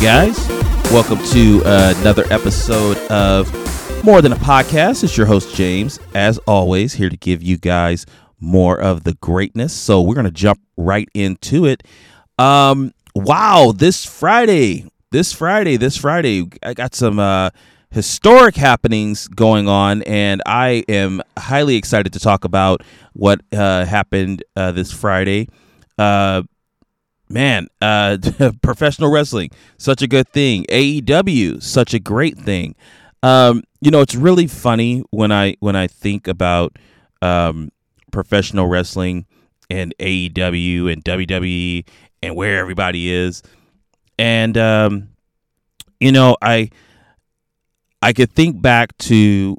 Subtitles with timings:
[0.00, 0.48] guys,
[0.90, 3.52] welcome to uh, another episode of
[4.02, 5.04] More Than a Podcast.
[5.04, 8.06] It's your host, James, as always, here to give you guys
[8.40, 9.74] more of the greatness.
[9.74, 11.82] So we're going to jump right into it.
[12.38, 17.50] Um, wow, this Friday, this Friday, this Friday, I got some uh,
[17.90, 22.80] historic happenings going on, and I am highly excited to talk about
[23.12, 25.48] what uh, happened uh, this Friday.
[27.30, 28.18] Man, uh,
[28.62, 30.64] professional wrestling, such a good thing.
[30.68, 32.74] AEW, such a great thing.
[33.22, 36.76] Um, you know, it's really funny when I when I think about
[37.22, 37.70] um,
[38.10, 39.26] professional wrestling
[39.70, 41.86] and AEW and WWE
[42.20, 43.44] and where everybody is,
[44.18, 45.10] and um,
[46.00, 46.70] you know, I
[48.02, 49.56] I could think back to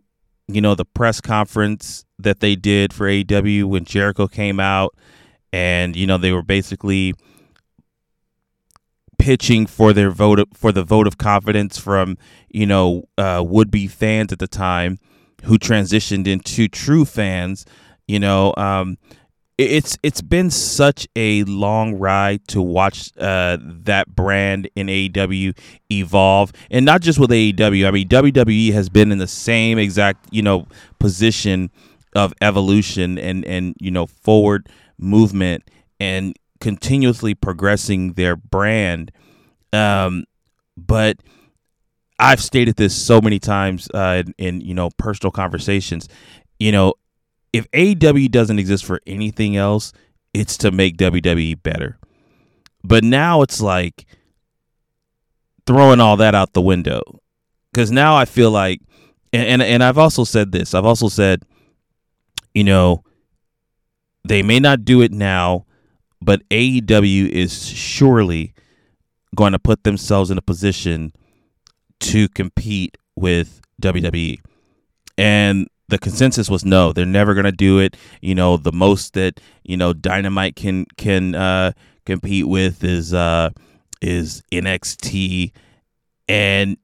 [0.49, 4.93] you know the press conference that they did for AEW when Jericho came out,
[5.53, 7.13] and you know they were basically
[9.21, 12.17] pitching for their vote for the vote of confidence from
[12.49, 14.97] you know uh, would be fans at the time
[15.43, 17.65] who transitioned into true fans.
[18.07, 18.97] You know, um,
[19.57, 25.55] it's it's been such a long ride to watch uh, that brand in AEW
[25.91, 27.87] evolve, and not just with AEW.
[27.87, 30.67] I mean, WWE has been in the same exact you know
[30.99, 31.69] position
[32.15, 35.63] of evolution and and you know forward movement
[35.99, 39.11] and continuously progressing their brand.
[39.73, 40.23] Um,
[40.77, 41.17] but
[42.17, 46.07] I've stated this so many times uh, in, in you know personal conversations.
[46.59, 46.93] You know,
[47.51, 49.91] if AEW doesn't exist for anything else,
[50.33, 51.97] it's to make WWE better.
[52.83, 54.05] But now it's like
[55.67, 57.01] throwing all that out the window
[57.71, 58.81] because now I feel like,
[59.33, 60.73] and, and and I've also said this.
[60.73, 61.43] I've also said,
[62.53, 63.03] you know,
[64.23, 65.65] they may not do it now,
[66.21, 68.53] but AEW is surely
[69.35, 71.13] going to put themselves in a position
[71.99, 74.39] to compete with WWE.
[75.17, 77.97] And the consensus was no, they're never going to do it.
[78.21, 81.73] You know, the most that, you know, Dynamite can can uh
[82.05, 83.51] compete with is uh
[84.01, 85.51] is NXT
[86.27, 86.77] and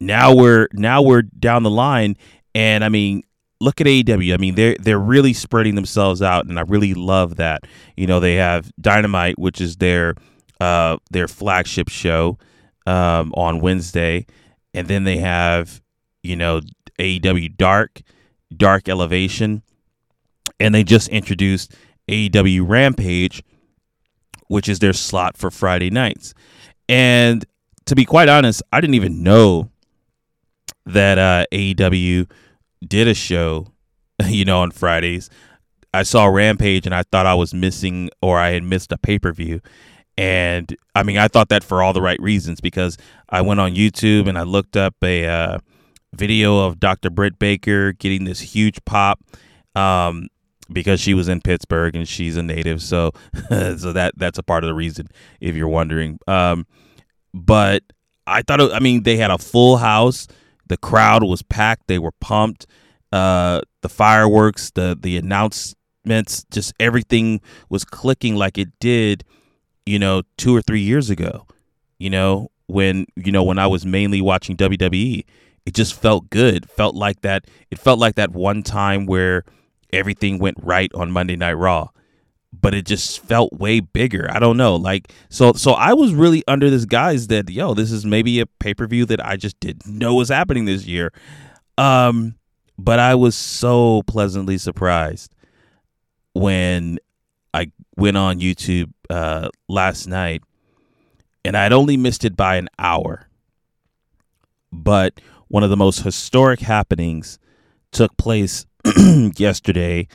[0.00, 2.16] now we're now we're down the line
[2.54, 3.22] and I mean
[3.60, 4.34] look at AEW.
[4.34, 7.64] I mean, they're they're really spreading themselves out, and I really love that.
[7.96, 10.14] You know, they have Dynamite, which is their
[10.60, 12.38] uh, their flagship show
[12.86, 14.26] um, on Wednesday,
[14.74, 15.80] and then they have
[16.22, 16.60] you know
[16.98, 18.02] AEW Dark,
[18.56, 19.62] Dark Elevation,
[20.60, 21.74] and they just introduced
[22.08, 23.42] AEW Rampage,
[24.48, 26.34] which is their slot for Friday nights.
[26.88, 27.44] And
[27.86, 29.70] to be quite honest, I didn't even know
[30.86, 32.30] that uh, AEW
[32.86, 33.68] did a show,
[34.26, 35.30] you know, on Fridays.
[35.94, 39.18] I saw Rampage and I thought I was missing or I had missed a pay
[39.18, 39.60] per view.
[40.18, 43.74] And I mean, I thought that for all the right reasons because I went on
[43.74, 45.58] YouTube and I looked up a uh,
[46.12, 47.08] video of Dr.
[47.08, 49.20] Britt Baker getting this huge pop
[49.76, 50.26] um,
[50.72, 52.82] because she was in Pittsburgh and she's a native.
[52.82, 53.12] So,
[53.48, 55.06] so that that's a part of the reason,
[55.40, 56.18] if you're wondering.
[56.26, 56.66] Um,
[57.32, 57.84] but
[58.26, 60.26] I thought, it, I mean, they had a full house.
[60.68, 61.86] The crowd was packed.
[61.86, 62.66] They were pumped.
[63.12, 69.24] Uh, the fireworks, the the announcements, just everything was clicking like it did
[69.88, 71.46] you know, two or three years ago,
[71.98, 75.24] you know, when, you know, when I was mainly watching WWE,
[75.64, 76.68] it just felt good.
[76.70, 77.46] Felt like that.
[77.70, 79.44] It felt like that one time where
[79.90, 81.88] everything went right on Monday Night Raw,
[82.52, 84.28] but it just felt way bigger.
[84.30, 84.76] I don't know.
[84.76, 88.46] Like, so, so I was really under this guise that, yo, this is maybe a
[88.46, 91.12] pay per view that I just didn't know was happening this year.
[91.76, 92.36] Um,
[92.78, 95.34] but I was so pleasantly surprised
[96.32, 96.98] when
[97.52, 100.42] I went on YouTube uh, last night,
[101.44, 103.28] and I'd only missed it by an hour.
[104.72, 107.38] But one of the most historic happenings
[107.90, 108.66] took place
[109.36, 110.08] yesterday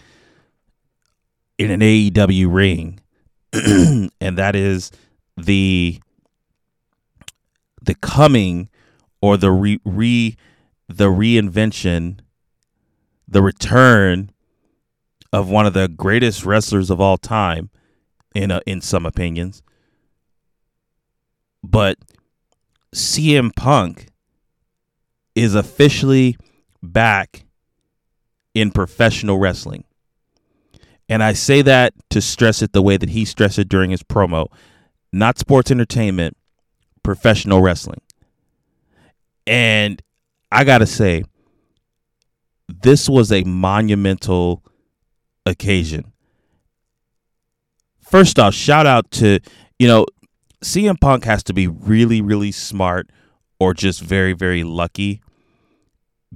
[1.57, 2.99] in an AEW ring,
[3.53, 4.91] and that is
[5.37, 5.99] the
[7.81, 8.69] the coming
[9.21, 10.35] or the re, re
[10.87, 12.19] the reinvention,
[13.27, 14.31] the return
[15.31, 17.69] of one of the greatest wrestlers of all time
[18.35, 19.61] in a, in some opinions.
[21.63, 21.97] But
[22.93, 24.07] CM Punk
[25.35, 26.37] is officially
[26.81, 27.45] back
[28.53, 29.83] in professional wrestling.
[31.09, 34.03] And I say that to stress it the way that he stressed it during his
[34.03, 34.47] promo.
[35.11, 36.37] Not sports entertainment,
[37.03, 38.01] professional wrestling.
[39.45, 40.01] And
[40.51, 41.25] I got to say,
[42.67, 44.63] this was a monumental
[45.45, 46.13] occasion.
[48.01, 49.39] First off, shout out to,
[49.79, 50.05] you know,
[50.61, 53.09] CM Punk has to be really, really smart
[53.59, 55.21] or just very, very lucky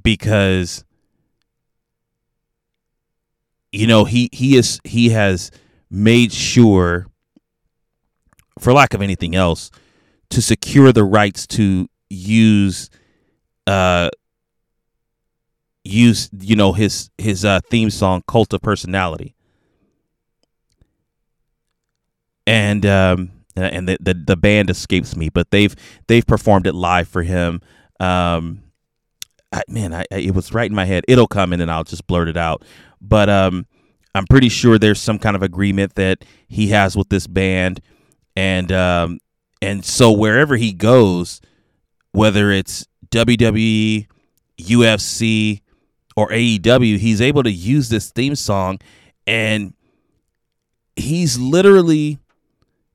[0.01, 0.83] because
[3.71, 5.51] you know he he is he has
[5.89, 7.07] made sure
[8.59, 9.71] for lack of anything else
[10.29, 12.89] to secure the rights to use
[13.65, 14.09] uh
[15.83, 19.35] use you know his his uh theme song cult of personality.
[22.45, 25.75] And um and the, the the band escapes me but they've
[26.07, 27.61] they've performed it live for him.
[27.99, 28.63] Um
[29.51, 31.03] I, man I, I, it was right in my head.
[31.07, 32.63] It'll come in and I'll just blurt it out
[33.01, 33.65] but um
[34.15, 37.81] I'm pretty sure there's some kind of agreement that he has with this band.
[38.35, 39.19] And um
[39.61, 41.41] and so wherever he goes
[42.11, 44.07] whether it's WWE
[44.59, 45.61] UFC
[46.15, 48.79] or AEW he's able to use this theme song.
[49.25, 49.73] And
[50.95, 52.17] he's literally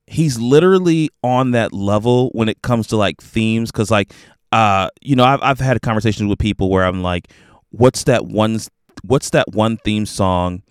[0.07, 3.71] he's literally on that level when it comes to like themes.
[3.71, 4.13] Because like
[4.53, 7.29] uh you know I've, I've had conversations with people where i'm like
[7.71, 8.61] what's that one
[9.03, 10.63] what's that one theme song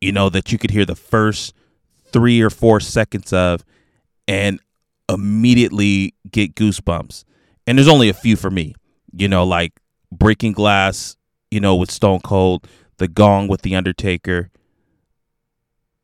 [0.00, 1.54] you know that you could hear the first
[2.12, 3.64] three or four seconds of
[4.28, 4.60] and
[5.08, 7.24] immediately get goosebumps
[7.66, 8.74] and there's only a few for me
[9.12, 9.72] you know like
[10.10, 11.16] breaking glass
[11.50, 12.66] you know with stone cold
[12.98, 14.50] the gong with the undertaker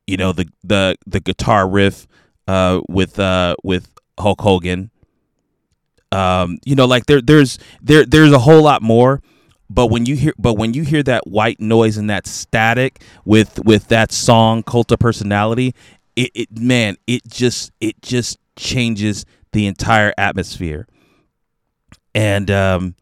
[0.06, 2.06] you know the the the guitar riff
[2.48, 4.90] uh, with uh, with Hulk Hogan.
[6.10, 9.20] Um, you know, like there there's there there's a whole lot more.
[9.70, 13.62] But when you hear but when you hear that white noise and that static with
[13.64, 15.74] with that song Cult of Personality,
[16.16, 20.86] it, it man, it just it just changes the entire atmosphere.
[22.14, 22.94] And um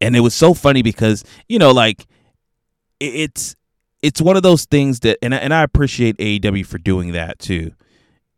[0.00, 2.06] and it was so funny because, you know, like
[3.00, 3.56] it's
[4.02, 7.72] it's one of those things that and and I appreciate AEW for doing that too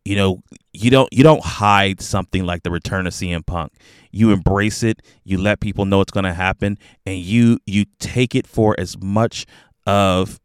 [0.05, 0.41] you know
[0.73, 3.71] you don't you don't hide something like the return of CM Punk.
[4.11, 8.35] You embrace it, you let people know it's going to happen and you you take
[8.35, 9.45] it for as much
[9.85, 10.39] of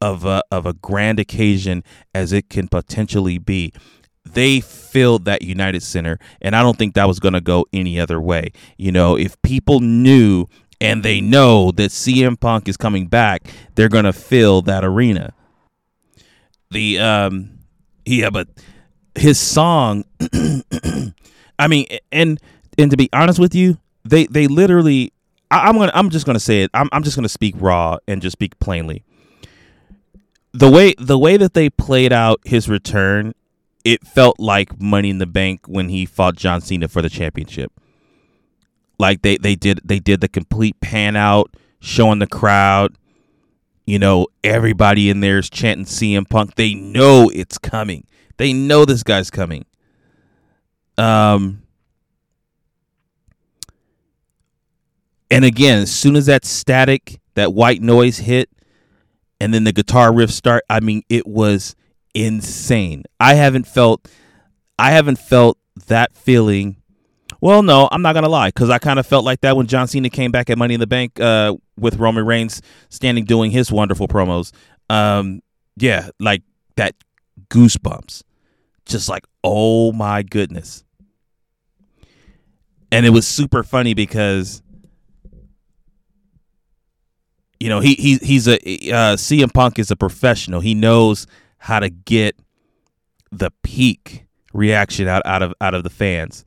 [0.00, 3.72] of a, of a grand occasion as it can potentially be.
[4.24, 8.00] They filled that United Center and I don't think that was going to go any
[8.00, 8.52] other way.
[8.76, 10.46] You know, if people knew
[10.80, 15.34] and they know that CM Punk is coming back, they're going to fill that arena.
[16.70, 17.58] The um
[18.04, 18.48] yeah, but
[19.14, 20.04] his song
[21.58, 22.40] I mean and
[22.78, 25.12] and to be honest with you, they they literally
[25.50, 26.70] I, am gonna I'm just gonna say it.
[26.72, 29.04] I'm I'm just gonna speak raw and just speak plainly.
[30.52, 33.34] The way the way that they played out his return,
[33.84, 37.70] it felt like Money in the Bank when he fought John Cena for the championship.
[38.98, 42.96] Like they they did they did the complete pan out, showing the crowd.
[43.84, 46.54] You know, everybody in there is chanting CM Punk.
[46.54, 48.06] They know it's coming.
[48.36, 49.64] They know this guy's coming.
[50.98, 51.62] Um,
[55.30, 58.50] and again, as soon as that static, that white noise hit,
[59.40, 61.74] and then the guitar riff start, I mean, it was
[62.14, 63.04] insane.
[63.18, 64.06] I haven't felt,
[64.78, 66.76] I haven't felt that feeling.
[67.40, 69.88] Well, no, I'm not gonna lie, because I kind of felt like that when John
[69.88, 73.72] Cena came back at Money in the Bank uh, with Roman Reigns standing doing his
[73.72, 74.52] wonderful promos.
[74.88, 75.40] Um,
[75.76, 76.42] yeah, like
[76.76, 76.94] that
[77.52, 78.22] goosebumps
[78.86, 80.84] just like, oh my goodness.
[82.90, 84.62] And it was super funny because
[87.58, 90.60] you know he he he's a uh, CM Punk is a professional.
[90.60, 91.26] He knows
[91.58, 92.36] how to get
[93.30, 96.44] the peak reaction out out of out of the fans,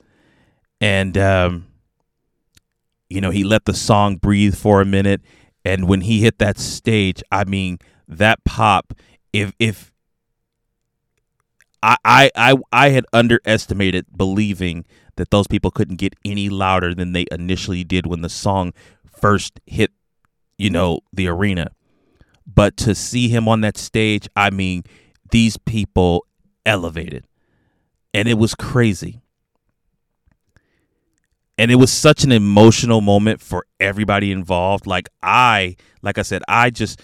[0.79, 1.65] and um,
[3.09, 5.21] you know he let the song breathe for a minute,
[5.63, 8.93] and when he hit that stage, I mean that pop.
[9.33, 9.91] If if
[12.03, 14.85] I, I, I had underestimated believing
[15.17, 18.73] that those people couldn't get any louder than they initially did when the song
[19.05, 19.91] first hit,
[20.57, 21.71] you know, the arena.
[22.47, 24.83] But to see him on that stage, I mean,
[25.31, 26.25] these people
[26.65, 27.25] elevated.
[28.13, 29.21] And it was crazy.
[31.57, 34.87] And it was such an emotional moment for everybody involved.
[34.87, 37.01] Like I, like I said, I just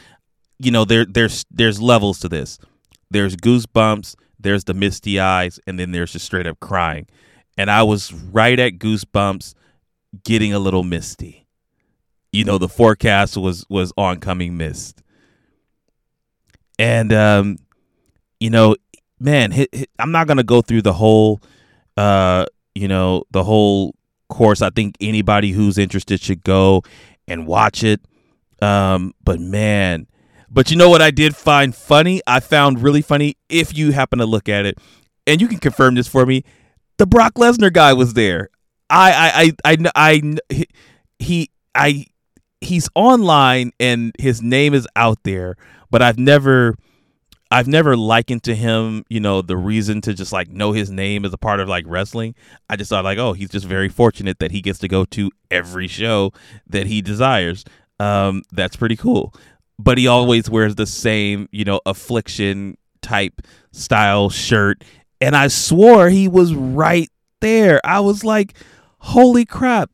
[0.62, 2.60] you know, there there's there's levels to this.
[3.10, 7.08] There's goosebumps, there's the misty eyes, and then there's just straight up crying.
[7.58, 9.54] And I was right at goosebumps,
[10.24, 11.48] getting a little misty.
[12.32, 15.04] You know, the forecast was was oncoming mist.
[16.80, 17.58] and um,
[18.40, 18.76] you know,
[19.20, 19.54] man,
[20.00, 21.42] I'm not gonna go through the whole,
[21.98, 22.46] uh,
[22.76, 23.96] you know, the whole
[24.30, 24.62] course.
[24.62, 26.84] I think anybody who's interested should go
[27.28, 28.02] and watch it.
[28.62, 30.08] Um, but man,
[30.52, 32.22] but you know what I did find funny?
[32.28, 34.78] I found really funny if you happen to look at it,
[35.26, 36.44] and you can confirm this for me.
[36.98, 38.50] The Brock Lesnar guy was there.
[38.90, 40.66] I I I I, I
[41.20, 42.06] he I
[42.60, 45.56] he's online and his name is out there,
[45.90, 46.76] but I've never
[47.50, 51.24] I've never likened to him, you know, the reason to just like know his name
[51.24, 52.36] as a part of like wrestling.
[52.70, 55.32] I just thought like, oh, he's just very fortunate that he gets to go to
[55.50, 56.34] every show
[56.68, 57.64] that he desires.
[58.00, 59.34] Um, that's pretty cool
[59.84, 64.84] but he always wears the same, you know, affliction type style shirt.
[65.20, 67.10] And I swore he was right
[67.40, 67.82] there.
[67.84, 68.54] I was like,
[69.00, 69.90] holy crap.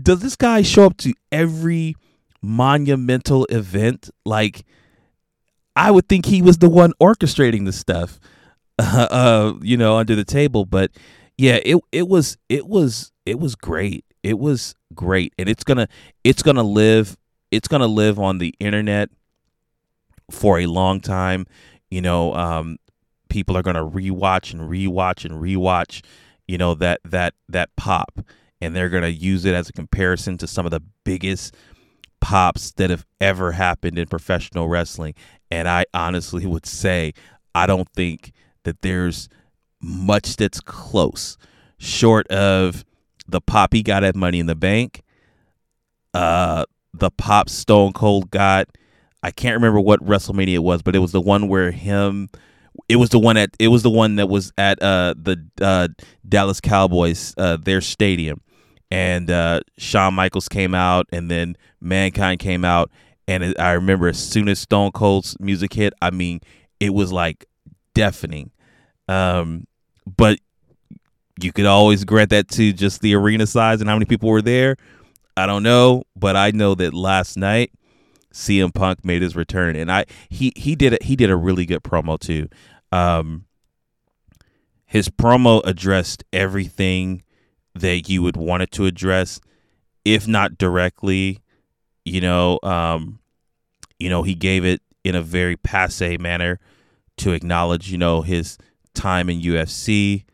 [0.00, 1.96] Does this guy show up to every
[2.42, 4.10] monumental event?
[4.24, 4.64] Like,
[5.74, 8.18] I would think he was the one orchestrating the stuff,
[8.78, 10.64] uh, uh, you know, under the table.
[10.64, 10.90] But
[11.36, 14.04] yeah, it it was it was it was great.
[14.22, 15.88] It was great, and it's gonna
[16.24, 17.16] it's gonna live
[17.50, 19.10] it's gonna live on the internet
[20.30, 21.46] for a long time.
[21.90, 22.78] You know, um,
[23.28, 26.02] people are going to rewatch and rewatch and rewatch.
[26.46, 28.20] You know that that that pop,
[28.60, 31.54] and they're going to use it as a comparison to some of the biggest
[32.20, 35.14] pops that have ever happened in professional wrestling.
[35.50, 37.12] And I honestly would say
[37.54, 38.32] I don't think
[38.64, 39.28] that there's
[39.80, 41.36] much that's close,
[41.78, 42.84] short of
[43.26, 45.02] the pop he got at Money in the Bank,
[46.14, 48.68] uh, the pop Stone Cold got
[49.22, 52.28] I can't remember what WrestleMania it was, but it was the one where him.
[52.88, 53.50] It was the one at.
[53.58, 55.88] It was the one that was at uh, the uh,
[56.28, 58.40] Dallas Cowboys, uh, their stadium,
[58.90, 62.90] and uh, Shawn Michaels came out, and then Mankind came out,
[63.26, 66.40] and it, I remember as soon as Stone Cold's music hit, I mean,
[66.78, 67.46] it was like
[67.94, 68.52] deafening.
[69.08, 69.66] Um,
[70.16, 70.38] but
[71.42, 74.42] you could always grant that to just the arena size and how many people were
[74.42, 74.76] there.
[75.36, 77.72] I don't know, but I know that last night
[78.38, 81.66] CM Punk made his return, and I he he did a, he did a really
[81.66, 82.48] good promo too.
[82.92, 83.46] Um,
[84.86, 87.24] his promo addressed everything
[87.74, 89.40] that you would want it to address,
[90.04, 91.40] if not directly.
[92.04, 93.18] You know, um,
[93.98, 96.60] you know, he gave it in a very passe manner
[97.18, 98.56] to acknowledge, you know, his
[98.94, 100.24] time in UFC,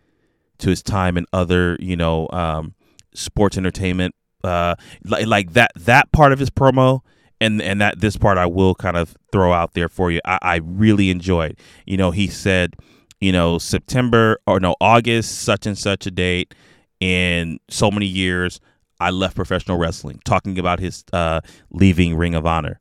[0.59, 2.75] to his time in other, you know, um,
[3.15, 4.15] sports entertainment.
[4.45, 4.75] Uh,
[5.07, 7.01] like, like that that part of his promo
[7.45, 10.21] and and that this part I will kind of throw out there for you.
[10.25, 11.59] I, I really enjoyed.
[11.87, 12.75] You know, he said,
[13.21, 16.55] you know, September or no August, such and such a date
[17.01, 18.61] in so many years.
[19.01, 22.81] I left professional wrestling, talking about his uh, leaving Ring of Honor,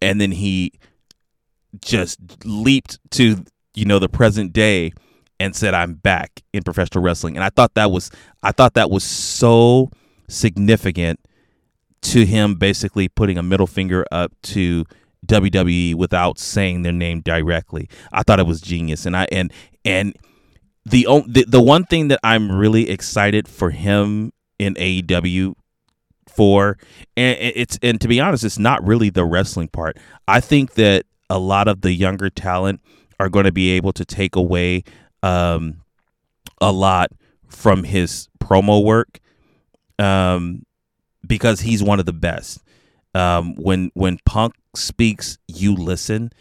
[0.00, 0.72] and then he
[1.80, 4.92] just leaped to you know the present day
[5.38, 8.10] and said I'm back in professional wrestling, and I thought that was
[8.42, 9.90] I thought that was so
[10.28, 11.20] significant
[12.02, 14.84] to him basically putting a middle finger up to
[15.26, 17.88] WWE without saying their name directly.
[18.12, 19.52] I thought it was genius, and I and
[19.84, 20.16] and
[20.84, 25.54] the the, the one thing that I'm really excited for him in AEW
[26.28, 26.78] for,
[27.16, 29.98] and it's and to be honest, it's not really the wrestling part.
[30.26, 32.80] I think that a lot of the younger talent
[33.18, 34.82] are going to be able to take away
[35.22, 35.82] um,
[36.60, 37.10] a lot
[37.48, 39.20] from his promo work.
[39.98, 40.64] Um,
[41.30, 42.60] because he's one of the best.
[43.14, 46.32] Um, when when Punk speaks, you listen,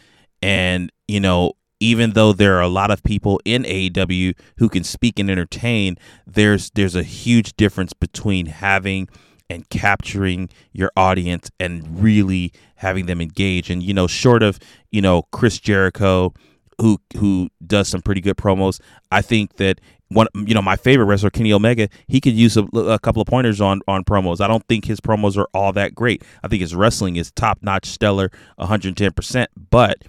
[0.41, 4.83] and you know even though there are a lot of people in AEW who can
[4.83, 9.07] speak and entertain, there's there's a huge difference between having
[9.47, 13.69] and capturing your audience and really having them engage.
[13.69, 16.33] And you know, short of you know Chris Jericho,
[16.79, 18.79] who who does some pretty good promos,
[19.11, 22.63] I think that one you know my favorite wrestler Kenny Omega he could use a,
[22.63, 24.41] a, couple of pointers on on promos.
[24.41, 26.23] I don't think his promos are all that great.
[26.43, 30.03] I think his wrestling is top notch stellar 110% but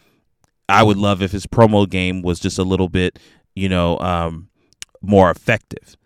[0.69, 3.19] I would love if his promo game was just a little bit
[3.55, 4.49] you know um,
[5.03, 5.97] more effective.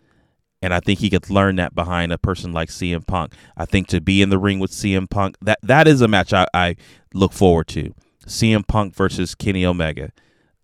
[0.60, 3.34] And I think he could learn that behind a person like CM Punk.
[3.54, 6.32] I think to be in the ring with CM Punk that that is a match
[6.32, 6.76] I, I
[7.12, 7.94] look forward to.
[8.26, 10.10] CM Punk versus Kenny Omega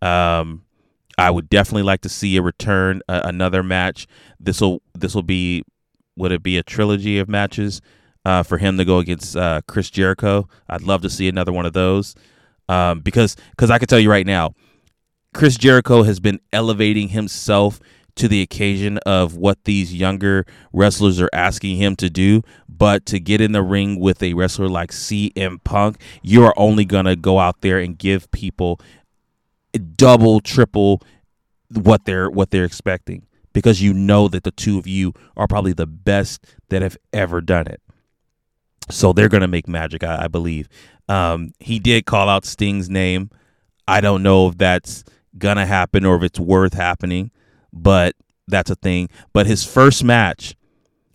[0.02, 0.64] um,
[1.18, 4.06] I would definitely like to see a return, uh, another match.
[4.38, 5.64] This will this will be
[6.16, 7.80] would it be a trilogy of matches
[8.24, 10.48] uh, for him to go against uh, Chris Jericho?
[10.68, 12.14] I'd love to see another one of those
[12.68, 14.54] um, because because I can tell you right now,
[15.34, 17.80] Chris Jericho has been elevating himself
[18.16, 22.42] to the occasion of what these younger wrestlers are asking him to do.
[22.68, 26.84] But to get in the ring with a wrestler like CM Punk, you are only
[26.84, 28.80] going to go out there and give people
[29.78, 31.02] double, triple
[31.72, 35.72] what they're what they're expecting because you know that the two of you are probably
[35.72, 37.80] the best that have ever done it.
[38.90, 40.68] So they're gonna make magic, I, I believe.
[41.08, 43.30] Um, he did call out Sting's name.
[43.86, 45.04] I don't know if that's
[45.38, 47.30] gonna happen or if it's worth happening,
[47.72, 48.14] but
[48.46, 49.08] that's a thing.
[49.32, 50.56] But his first match,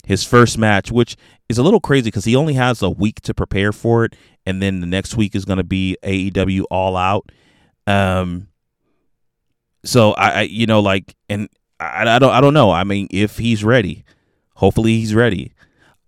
[0.06, 1.16] his first match, which
[1.48, 4.62] is a little crazy because he only has a week to prepare for it, and
[4.62, 7.30] then the next week is to be AEW All Out.
[7.86, 8.48] Um,
[9.84, 12.70] so I, I, you know, like, and I, I don't, I don't know.
[12.70, 14.04] I mean, if he's ready,
[14.54, 15.52] hopefully he's ready.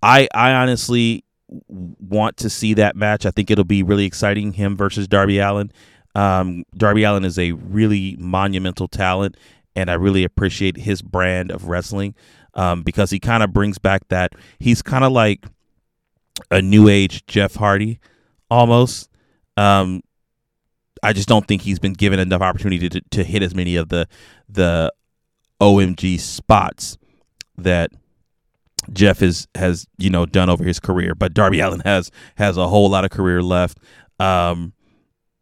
[0.03, 3.27] I, I honestly want to see that match.
[3.27, 4.53] I think it'll be really exciting.
[4.53, 5.73] Him versus Darby Allin.
[6.15, 9.37] Um, Darby Allin is a really monumental talent,
[9.77, 12.15] and I really appreciate his brand of wrestling
[12.55, 15.47] um, because he kind of brings back that he's kind of like
[16.51, 18.01] a new age Jeff Hardy
[18.51, 19.09] almost.
[19.57, 20.03] Um,
[21.03, 23.89] I just don't think he's been given enough opportunity to, to hit as many of
[23.89, 24.07] the
[24.49, 24.93] the
[25.61, 26.99] OMG spots
[27.57, 27.91] that
[28.93, 31.15] Jeff is has you know done over his career.
[31.15, 33.79] But Darby Allin has has a whole lot of career left.
[34.19, 34.73] Um,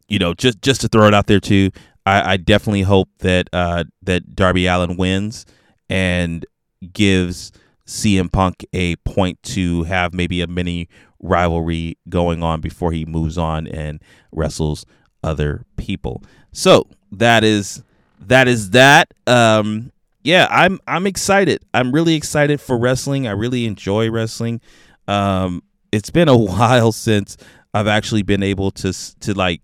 [0.07, 1.71] you know, just just to throw it out there too,
[2.05, 5.45] I, I definitely hope that uh, that Darby Allin wins
[5.89, 6.45] and
[6.93, 7.51] gives
[7.85, 13.37] CM Punk a point to have maybe a mini rivalry going on before he moves
[13.37, 14.85] on and wrestles
[15.23, 16.23] other people.
[16.51, 17.83] So that is
[18.21, 19.13] that is that.
[19.25, 19.91] Um,
[20.23, 21.63] yeah, I'm I'm excited.
[21.73, 23.27] I'm really excited for wrestling.
[23.27, 24.61] I really enjoy wrestling.
[25.07, 27.37] Um, it's been a while since
[27.73, 29.61] I've actually been able to to like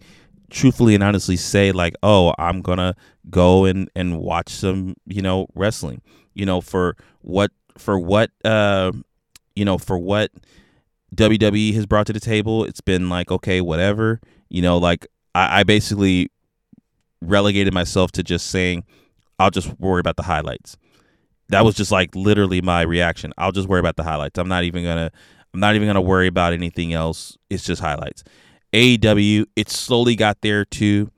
[0.50, 2.96] truthfully and honestly say like, oh, I'm gonna
[3.30, 6.02] go and and watch some you know wrestling.
[6.34, 8.92] You know for what for what uh
[9.56, 10.32] you know for what
[11.16, 12.64] WWE has brought to the table.
[12.64, 14.22] It's been like okay, whatever.
[14.50, 16.30] You know, like I, I basically
[17.22, 18.84] relegated myself to just saying
[19.40, 20.78] I'll just worry about the highlights.
[21.50, 23.34] That was just like literally my reaction.
[23.38, 24.38] I'll just worry about the highlights.
[24.40, 25.12] I'm not even gonna
[25.54, 27.38] I'm not even gonna worry about anything else.
[27.50, 28.24] It's just highlights.
[28.74, 31.12] AEW, it slowly got there too,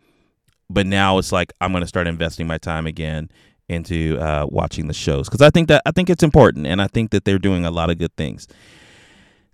[0.69, 3.29] but now it's like I'm gonna start investing my time again
[3.67, 6.87] into uh, watching the shows because I think that I think it's important and I
[6.87, 8.47] think that they're doing a lot of good things.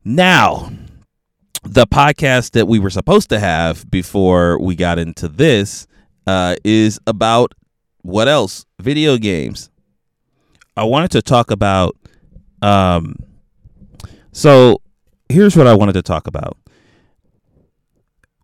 [0.04, 0.72] Now,
[1.64, 5.88] the podcast that we were supposed to have before we got into this
[6.28, 7.54] uh, is about
[8.02, 8.66] what else?
[8.80, 9.70] Video games.
[10.76, 11.96] I wanted to talk about.
[12.62, 13.16] Um,
[14.32, 14.82] so
[15.30, 16.58] here's what I wanted to talk about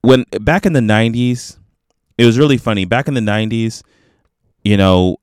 [0.01, 1.57] when back in the 90s
[2.17, 3.83] it was really funny back in the 90s
[4.63, 5.17] you know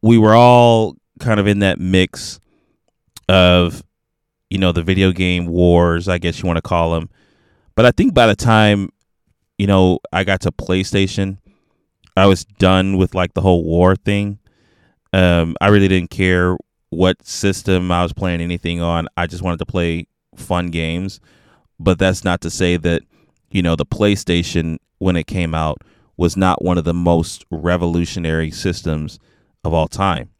[0.00, 2.40] we were all kind of in that mix
[3.28, 3.82] of
[4.52, 7.08] you know the video game wars i guess you want to call them
[7.74, 8.88] but i think by the time
[9.58, 11.38] you know i got to playstation
[12.16, 14.38] i was done with like the whole war thing.
[15.12, 16.56] Um i really didn't care
[16.90, 19.08] what system i was playing anything on.
[19.16, 21.20] I just wanted to play fun games.
[21.78, 23.02] But that's not to say that
[23.50, 25.78] you know, the PlayStation when it came out
[26.16, 29.18] was not one of the most revolutionary systems
[29.64, 30.30] of all time.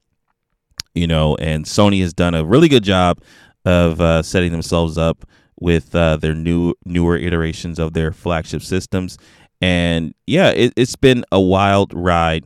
[0.94, 3.18] You know, and Sony has done a really good job
[3.64, 5.24] of uh, setting themselves up
[5.60, 9.18] with uh, their new newer iterations of their flagship systems.
[9.60, 12.44] And yeah, it, it's been a wild ride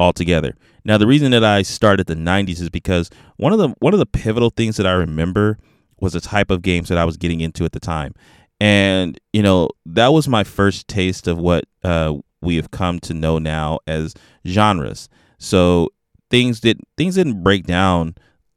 [0.00, 0.56] altogether.
[0.84, 3.98] Now, the reason that I started the '90s is because one of the one of
[3.98, 5.58] the pivotal things that I remember
[6.00, 8.14] was the type of games that I was getting into at the time
[8.60, 13.14] and you know that was my first taste of what uh, we have come to
[13.14, 14.14] know now as
[14.46, 15.08] genres.
[15.38, 15.90] So
[16.30, 18.14] things did things didn't break down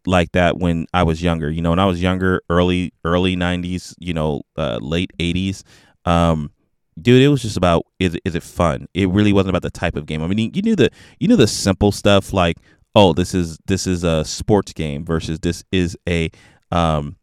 [0.10, 1.50] like that when I was younger.
[1.50, 5.64] You know, when I was younger, early early '90s, you know, uh, late '80s.
[6.06, 6.52] Um,
[7.00, 8.88] dude, it was just about is is it fun?
[8.94, 10.22] It really wasn't about the type of game.
[10.24, 12.58] I mean, you knew the you knew the simple stuff like,
[12.96, 16.32] oh, this is this is a sports game versus this is a
[16.72, 17.16] um,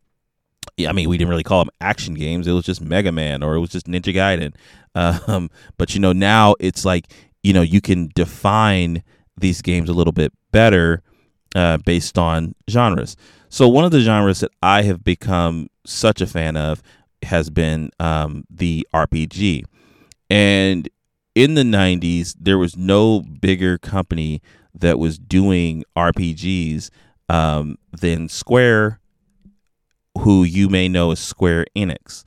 [0.79, 2.46] I mean, we didn't really call them action games.
[2.46, 4.55] It was just Mega Man or it was just Ninja Gaiden.
[4.96, 9.03] Um, but you know, now it's like you know you can define
[9.37, 11.03] these games a little bit better
[11.57, 13.16] uh, based on genres.
[13.49, 16.83] So one of the genres that I have become such a fan of
[17.23, 19.64] has been um, the RPG,
[20.31, 20.88] and
[21.35, 24.40] in the '90s there was no bigger company
[24.75, 26.90] that was doing RPGs
[27.29, 29.01] um, than Square
[30.19, 32.25] who you may know as Square Enix.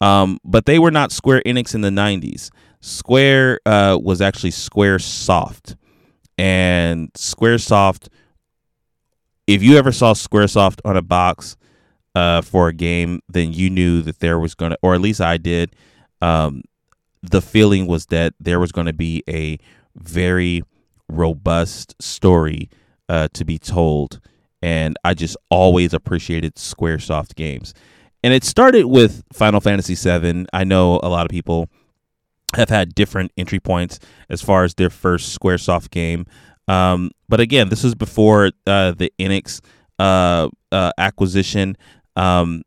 [0.00, 2.50] Um, but they were not Square Enix in the 90s.
[2.80, 5.76] Square uh, was actually Squaresoft.
[6.38, 8.08] And Squaresoft,
[9.54, 11.56] if you ever saw Squaresoft on a box
[12.14, 15.20] uh, for a game, then you knew that there was going to, or at least
[15.20, 15.76] I did,
[16.22, 16.62] um,
[17.22, 19.58] the feeling was that there was going to be a
[19.94, 20.62] very
[21.08, 22.70] robust story
[23.08, 24.20] uh, to be told.
[24.62, 27.74] And I just always appreciated Squaresoft games.
[28.24, 30.46] And it started with Final Fantasy VII.
[30.52, 31.68] I know a lot of people
[32.54, 36.26] have had different entry points as far as their first Squaresoft game.
[36.72, 39.60] Um, but again, this was before uh, the Enix
[39.98, 41.76] uh, uh, acquisition.
[42.16, 42.62] Um,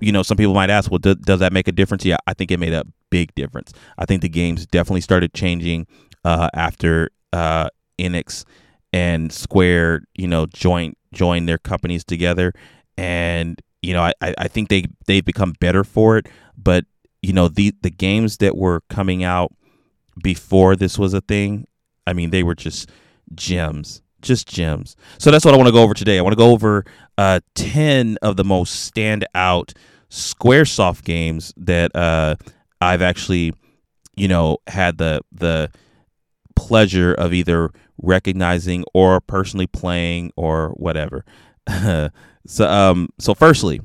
[0.00, 2.06] you know, some people might ask, well, do, does that make a difference?
[2.06, 3.72] Yeah, I think it made a big difference.
[3.98, 5.86] I think the games definitely started changing
[6.24, 8.44] uh, after uh, Enix
[8.94, 12.54] and Square, you know, joined joined their companies together,
[12.96, 16.28] and you know, I, I think they they've become better for it.
[16.56, 16.86] But
[17.22, 19.54] you know, the the games that were coming out
[20.22, 21.66] before this was a thing,
[22.06, 22.90] I mean, they were just
[23.34, 24.96] gems, just gems.
[25.18, 26.18] So that's what I want to go over today.
[26.18, 26.84] I want to go over
[27.16, 29.74] uh, ten of the most standout
[30.10, 32.36] SquareSoft games that uh,
[32.80, 33.52] I've actually,
[34.16, 35.70] you know, had the the
[36.56, 37.70] pleasure of either
[38.02, 41.24] recognizing or personally playing or whatever.
[42.46, 43.80] so um so firstly,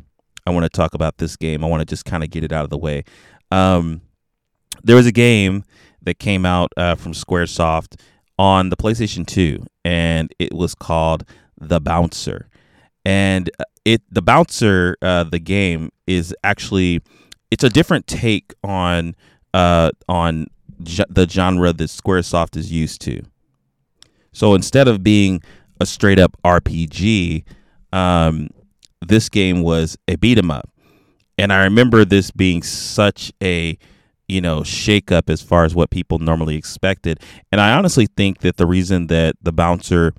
[0.46, 1.64] I want to talk about this game.
[1.64, 3.04] I want to just kind of get it out of the way.
[3.52, 4.02] Um
[4.84, 5.64] there was a game
[6.02, 8.00] that came out uh, from Squaresoft
[8.38, 11.26] on the PlayStation 2 and it was called
[11.60, 12.50] The Bouncer.
[13.06, 17.02] And uh, it the Bouncer uh, the game is actually
[17.52, 19.16] it's a different take on
[19.54, 20.48] uh on
[20.80, 23.22] the genre that Squaresoft is used to.
[24.32, 25.42] So instead of being
[25.80, 27.44] a straight up RPG,
[27.92, 28.50] um,
[29.06, 30.70] this game was a beat 'em up,
[31.38, 33.78] and I remember this being such a
[34.28, 37.20] you know shake up as far as what people normally expected.
[37.52, 40.14] And I honestly think that the reason that the bouncer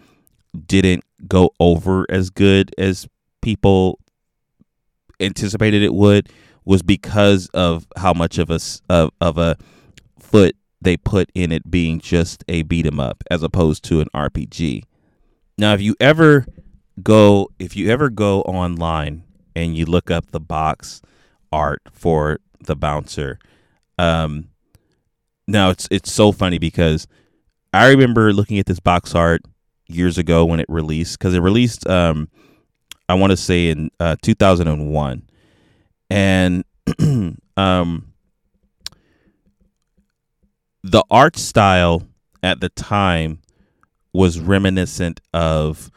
[0.66, 3.08] didn't go over as good as
[3.40, 3.98] people
[5.20, 6.28] anticipated it would
[6.64, 9.56] was because of how much of a of, of a
[10.18, 14.08] foot they put in it being just a beat 'em up as opposed to an
[14.14, 14.84] RPG.
[15.56, 16.46] Now, if you ever
[17.02, 19.24] go if you ever go online
[19.56, 21.00] and you look up the box
[21.52, 23.38] art for the bouncer,
[23.98, 24.48] um,
[25.46, 27.06] now it's it's so funny because
[27.72, 29.42] I remember looking at this box art
[29.86, 32.28] years ago when it released because it released um,
[33.08, 35.22] I want to say in uh, 2001
[36.10, 36.64] and
[37.56, 38.14] um
[40.82, 42.06] the art style
[42.42, 43.40] at the time
[44.12, 45.90] was reminiscent of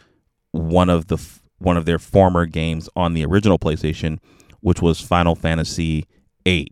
[0.52, 1.18] one of the
[1.60, 4.20] one of their former games on the original PlayStation,
[4.62, 6.06] which was Final Fantasy
[6.46, 6.72] VIII.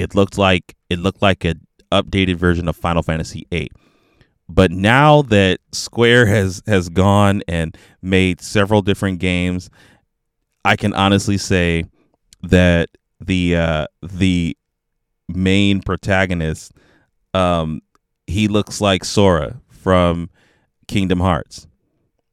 [0.00, 3.70] It looked like it looked like an updated version of Final Fantasy VIII.
[4.48, 9.70] But now that Square has has gone and made several different games,
[10.64, 11.84] I can honestly say
[12.42, 14.56] that the uh, the
[15.28, 16.72] main protagonist
[17.34, 17.80] um,
[18.26, 20.30] he looks like Sora from
[20.88, 21.66] Kingdom Hearts.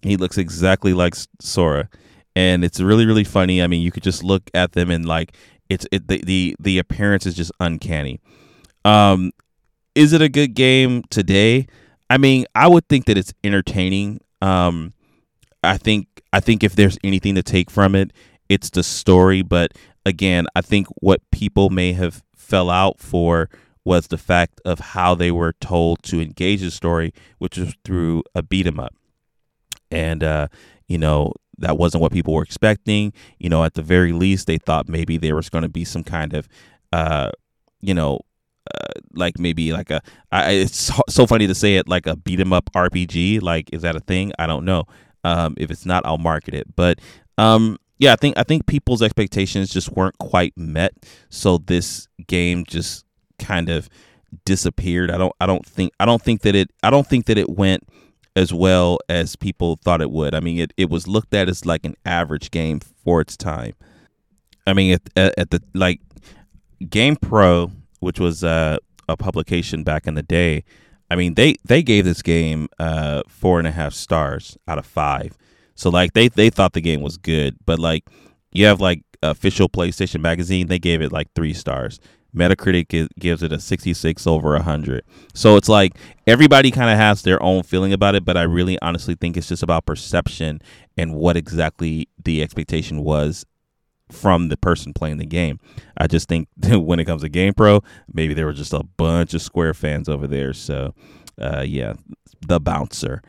[0.02, 1.90] He looks exactly like Sora,
[2.36, 3.62] and it's really really funny.
[3.62, 5.36] I mean, you could just look at them and like
[5.70, 8.20] it's it the the, the appearance is just uncanny.
[8.86, 9.32] Um,
[9.96, 11.68] is it a good game today?
[12.10, 14.22] I mean, I would think that it's entertaining.
[14.42, 14.94] Um,
[15.64, 18.14] I think I think if there's anything to take from it,
[18.50, 19.42] it's the story.
[19.42, 19.74] But
[20.06, 23.50] again, I think what people may have fell out for
[23.84, 28.24] was the fact of how they were told to engage the story, which was through
[28.36, 28.94] a beat 'em up.
[29.90, 30.48] And uh,
[30.88, 33.14] you know, that wasn't what people were expecting.
[33.40, 36.04] You know, at the very least, they thought maybe there was going to be some
[36.04, 36.48] kind of,
[36.94, 37.32] uh,
[37.82, 38.22] you know,
[38.74, 40.02] uh, like maybe like a.
[40.32, 43.42] I, it's so funny to say it like a beat 'em up RPG.
[43.42, 44.32] Like, is that a thing?
[44.38, 44.86] I don't know.
[45.24, 46.76] Um, if it's not, I'll market it.
[46.76, 47.00] But
[47.38, 50.94] um, yeah, I think I think people's expectations just weren't quite met.
[51.30, 53.06] So this game just
[53.40, 53.90] kind of
[54.46, 55.12] disappeared.
[55.12, 57.50] I don't I don't think I don't think that it I don't think that it
[57.50, 57.88] went
[58.38, 60.36] as well as people thought it would.
[60.36, 63.74] I mean, it, it was looked at as like an average game for its time.
[64.68, 66.02] I mean, at, at, at the like
[66.84, 68.78] GamePro, which was uh,
[69.10, 70.64] a publication back in the day,
[71.10, 74.86] I mean they they gave this game uh, four and a half stars out of
[74.86, 75.36] five.
[75.74, 78.04] So like they they thought the game was good, but like
[78.52, 82.00] you have like official PlayStation magazine, they gave it like three stars.
[82.36, 85.04] Metacritic gives it a 66 over 100.
[85.34, 88.78] So it's like everybody kind of has their own feeling about it, but I really
[88.82, 90.62] honestly think it's just about perception
[90.98, 93.46] and what exactly the expectation was
[94.12, 95.60] from the person playing the game.
[95.98, 99.42] I just think when it comes to GamePro, maybe there were just a bunch of
[99.42, 100.54] Square fans over there.
[100.54, 100.94] So,
[101.40, 101.94] uh, yeah,
[102.48, 103.22] the bouncer.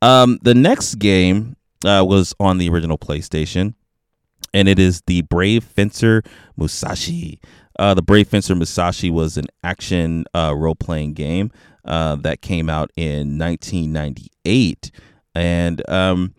[0.00, 3.74] Um, the next game uh, was on the original PlayStation,
[4.52, 6.22] and it is the Brave Fencer
[6.56, 7.40] Musashi.
[7.82, 11.50] Uh, the Brave Fencer Musashi was an action uh, role playing game.
[11.84, 14.92] uh, that came out in 1998,
[15.34, 16.32] and um,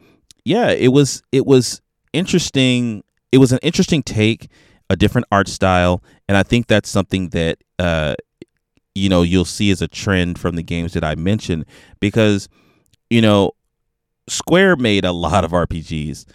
[0.46, 1.82] yeah, it was it was
[2.14, 3.04] interesting.
[3.34, 4.48] It was an interesting take,
[4.90, 8.16] a different art style, and I think that's something that uh,
[8.96, 11.66] you know you'll see as a trend from the games that I mentioned
[12.00, 12.48] because
[13.10, 13.52] you know
[14.30, 16.26] Square made a lot of RPGs,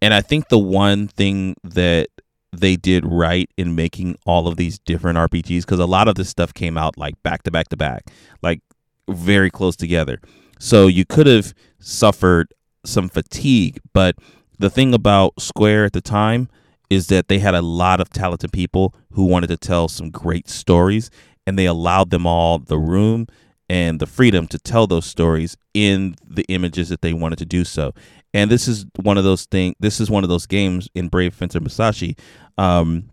[0.00, 2.10] and I think the one thing that
[2.52, 6.28] they did right in making all of these different RPGs because a lot of this
[6.28, 8.10] stuff came out like back to back to back,
[8.42, 8.60] like
[9.08, 10.20] very close together.
[10.58, 12.52] So you could have suffered
[12.84, 14.16] some fatigue, but
[14.58, 16.48] the thing about Square at the time
[16.90, 20.48] is that they had a lot of talented people who wanted to tell some great
[20.48, 21.10] stories
[21.46, 23.26] and they allowed them all the room
[23.68, 27.64] and the freedom to tell those stories in the images that they wanted to do
[27.64, 27.92] so.
[28.34, 29.74] And this is one of those things.
[29.80, 32.16] This is one of those games in Brave Fencer Musashi
[32.58, 33.10] um,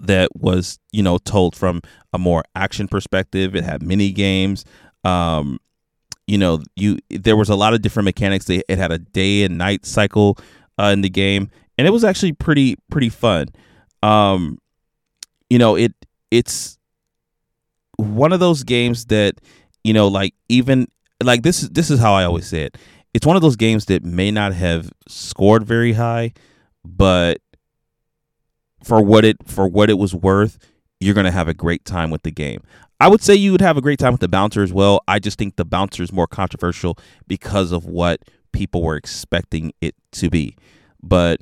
[0.00, 3.54] that was you know told from a more action perspective.
[3.54, 4.64] It had mini games.
[5.04, 5.58] Um,
[6.26, 8.46] you know, you there was a lot of different mechanics.
[8.46, 10.38] They, It had a day and night cycle
[10.78, 13.48] uh, in the game, and it was actually pretty pretty fun.
[14.02, 14.58] Um,
[15.50, 15.92] you know, it
[16.30, 16.78] it's
[17.96, 19.40] one of those games that
[19.84, 20.88] you know, like even
[21.22, 22.76] like this is this is how I always say it.
[23.12, 26.32] It's one of those games that may not have scored very high,
[26.84, 27.40] but
[28.82, 30.58] for what it for what it was worth,
[31.00, 32.62] you're gonna have a great time with the game.
[33.00, 35.02] I would say you would have a great time with the bouncer as well.
[35.06, 38.20] I just think the bouncer is more controversial because of what
[38.52, 40.56] people were expecting it to be.
[41.02, 41.40] But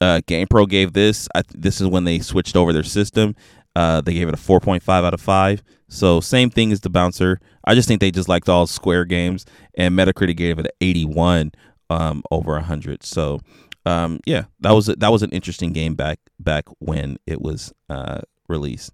[0.00, 1.28] uh, GamePro gave this.
[1.34, 3.36] I, this is when they switched over their system.
[3.76, 5.62] Uh, they gave it a 4.5 out of 5.
[5.90, 7.40] So same thing as the bouncer.
[7.64, 11.52] I just think they just liked all Square games, and Metacritic gave it an 81
[11.90, 13.02] um, over 100.
[13.02, 13.40] So
[13.86, 18.20] um, yeah, that was that was an interesting game back back when it was uh,
[18.48, 18.92] released.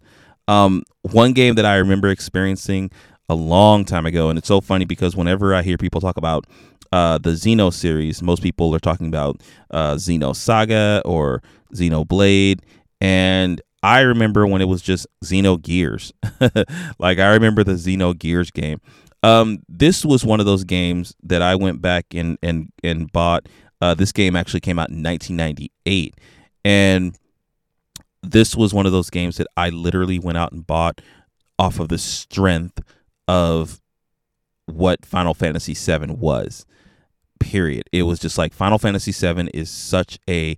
[0.49, 2.91] Um, one game that I remember experiencing
[3.29, 6.47] a long time ago, and it's so funny because whenever I hear people talk about
[6.93, 11.43] uh, the Xeno series, most people are talking about uh, Xenosaga or
[11.75, 12.61] Xenoblade,
[13.01, 16.13] and I remember when it was just Xenogears.
[16.99, 18.81] like I remember the Xenogears game.
[19.23, 23.49] Um, this was one of those games that I went back and and and bought.
[23.81, 26.15] Uh, this game actually came out in 1998,
[26.65, 27.19] and
[28.23, 31.01] this was one of those games that I literally went out and bought
[31.59, 32.81] off of the strength
[33.29, 33.81] of
[34.67, 36.67] what Final Fantasy VII was.
[37.39, 37.89] Period.
[37.93, 40.57] It was just like Final Fantasy VII is such a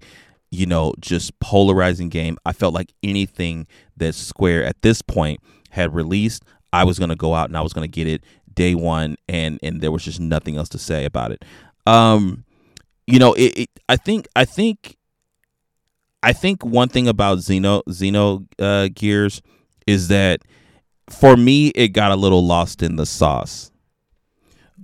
[0.50, 2.38] you know just polarizing game.
[2.44, 7.34] I felt like anything that Square at this point had released, I was gonna go
[7.34, 10.56] out and I was gonna get it day one, and and there was just nothing
[10.56, 11.44] else to say about it.
[11.86, 12.44] Um,
[13.06, 14.96] you know, it, it I think I think
[16.22, 19.40] I think one thing about Xeno Xeno uh, Gears
[19.86, 20.42] is that
[21.08, 23.70] for me it got a little lost in the sauce.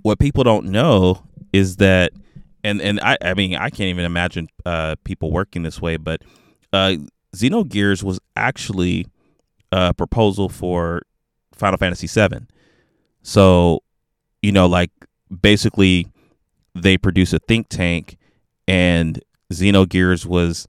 [0.01, 2.11] What people don't know is that,
[2.65, 6.21] and and I I mean I can't even imagine uh, people working this way, but
[6.73, 6.95] uh,
[7.35, 9.05] Xenogears was actually
[9.71, 11.03] a proposal for
[11.53, 12.47] Final Fantasy VII.
[13.21, 13.83] So,
[14.41, 14.91] you know, like
[15.41, 16.07] basically
[16.73, 18.17] they produce a think tank,
[18.67, 19.21] and
[19.53, 20.67] Xenogears was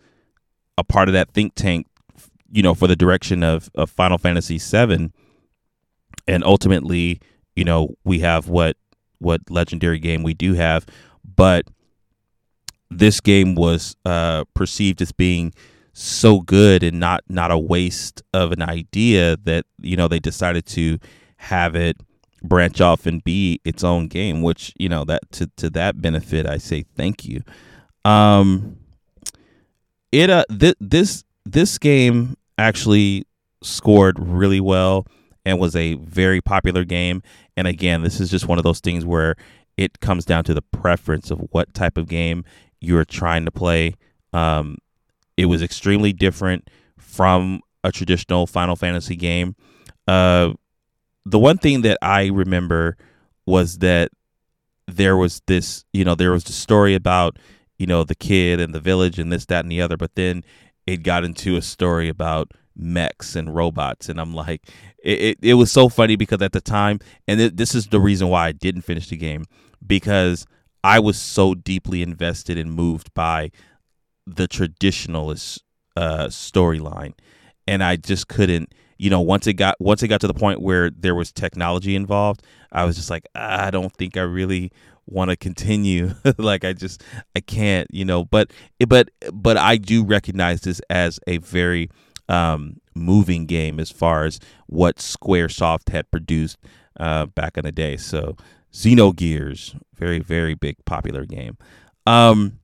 [0.76, 1.86] a part of that think tank,
[2.52, 5.10] you know, for the direction of, of Final Fantasy VII,
[6.28, 7.20] and ultimately,
[7.54, 8.76] you know, we have what
[9.18, 10.84] what legendary game we do have,
[11.24, 11.66] but
[12.90, 15.52] this game was uh, perceived as being
[15.92, 20.66] so good and not not a waste of an idea that you know they decided
[20.66, 20.98] to
[21.38, 21.96] have it
[22.42, 26.46] branch off and be its own game, which you know that to to that benefit,
[26.46, 27.42] I say thank you.
[28.04, 28.76] Um,
[30.12, 33.24] it uh th- this this game actually
[33.62, 35.06] scored really well
[35.44, 37.22] and was a very popular game.
[37.56, 39.36] And again, this is just one of those things where
[39.76, 42.44] it comes down to the preference of what type of game
[42.80, 43.94] you're trying to play.
[44.32, 44.78] Um,
[45.36, 49.54] it was extremely different from a traditional Final Fantasy game.
[50.06, 50.52] Uh,
[51.24, 52.96] the one thing that I remember
[53.46, 54.10] was that
[54.86, 57.38] there was this, you know, there was the story about,
[57.78, 60.44] you know, the kid and the village and this, that, and the other, but then
[60.86, 64.68] it got into a story about mechs and robots and i'm like
[65.02, 67.98] it, it, it was so funny because at the time and it, this is the
[67.98, 69.46] reason why i didn't finish the game
[69.86, 70.46] because
[70.84, 73.50] i was so deeply invested and moved by
[74.26, 75.60] the traditionalist
[75.96, 77.14] uh, storyline
[77.66, 80.60] and i just couldn't you know once it got once it got to the point
[80.60, 84.70] where there was technology involved i was just like i don't think i really
[85.06, 87.02] want to continue like i just
[87.34, 88.50] i can't you know but
[88.88, 91.88] but but i do recognize this as a very
[92.28, 96.58] um moving game as far as what squaresoft had produced
[96.98, 97.96] uh, back in the day.
[97.96, 98.36] So
[98.76, 101.56] Xenogears, very very big popular game.
[102.06, 102.60] Um,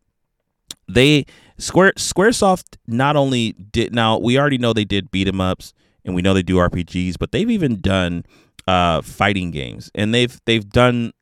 [0.88, 1.24] they
[1.58, 5.72] Square Squaresoft not only did now we already know they did beat 'em ups
[6.04, 8.24] and we know they do RPGs, but they've even done
[8.66, 11.12] uh, fighting games, and they've they've done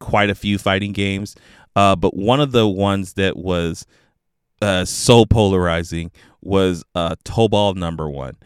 [0.00, 1.36] quite a few fighting games.
[1.74, 3.84] Uh, but one of the ones that was
[4.62, 8.36] uh, so polarizing was uh, Tobal Number One,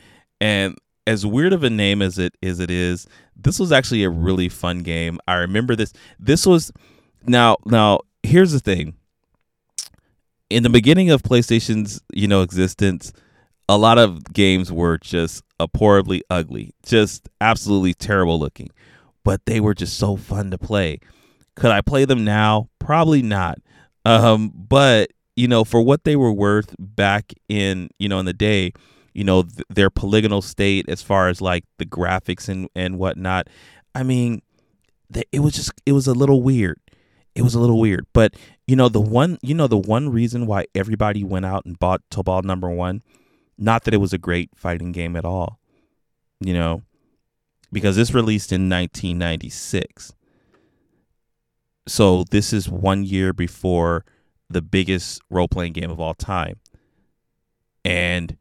[0.40, 3.06] and as weird of a name as it as it is,
[3.42, 5.18] this was actually a really fun game.
[5.26, 5.92] I remember this.
[6.18, 6.72] This was
[7.26, 8.00] now now.
[8.22, 8.94] Here's the thing.
[10.48, 13.12] In the beginning of PlayStation's you know existence,
[13.68, 18.68] a lot of games were just abhorribly ugly, just absolutely terrible looking,
[19.24, 20.98] but they were just so fun to play.
[21.54, 22.68] Could I play them now?
[22.78, 23.58] Probably not.
[24.04, 28.32] Um, but you know, for what they were worth back in you know in the
[28.32, 28.72] day,
[29.12, 33.48] you know th- their polygonal state as far as like the graphics and and whatnot.
[33.94, 34.42] I mean,
[35.12, 36.78] th- it was just it was a little weird.
[37.34, 38.34] It was a little weird, but
[38.66, 42.02] you know the one you know the one reason why everybody went out and bought
[42.10, 43.02] Tobal number one
[43.60, 45.60] not that it was a great fighting game at all,
[46.40, 46.82] you know,
[47.70, 50.14] because this released in 1996.
[51.86, 54.04] So this is one year before
[54.48, 56.58] the biggest role playing game of all time.
[57.84, 58.36] And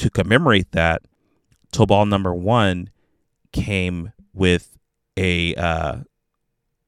[0.00, 1.02] to commemorate that,
[1.72, 2.90] Tobal number one
[3.52, 4.76] came with
[5.16, 5.98] a uh,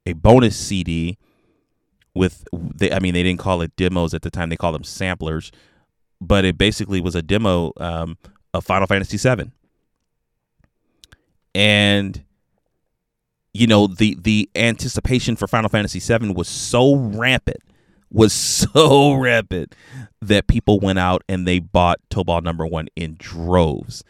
[0.06, 1.18] a bonus CD
[2.14, 4.84] with they I mean they didn't call it demos at the time they called them
[4.84, 5.52] samplers
[6.22, 8.16] but it basically was a demo um,
[8.54, 9.50] of Final Fantasy VII.
[11.54, 12.24] And
[13.52, 17.58] you know the the anticipation for Final Fantasy VII was so rampant,
[18.12, 19.74] was so rapid
[20.20, 24.04] that people went out and they bought Tobal number one in droves.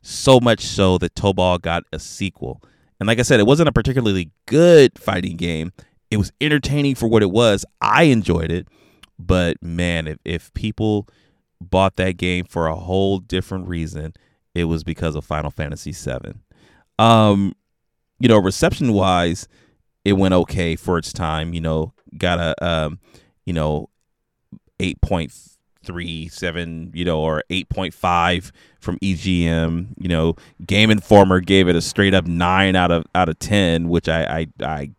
[0.00, 2.62] So much so that Tobal got a sequel.
[3.00, 5.72] And like I said, it wasn't a particularly good fighting game.
[6.10, 7.64] It was entertaining for what it was.
[7.80, 8.68] I enjoyed it.
[9.18, 11.08] But man, if, if people
[11.60, 14.14] bought that game for a whole different reason.
[14.54, 16.34] It was because of Final Fantasy VII.
[16.98, 17.54] Um,
[18.18, 19.46] you know, reception wise,
[20.04, 21.54] it went okay for its time.
[21.54, 22.98] You know, got a um,
[23.48, 23.88] you know,
[24.78, 25.32] eight point
[25.82, 29.94] three seven, you know, or eight point five from EGM.
[29.96, 33.88] You know, Game Informer gave it a straight up nine out of out of ten,
[33.88, 34.90] which I I I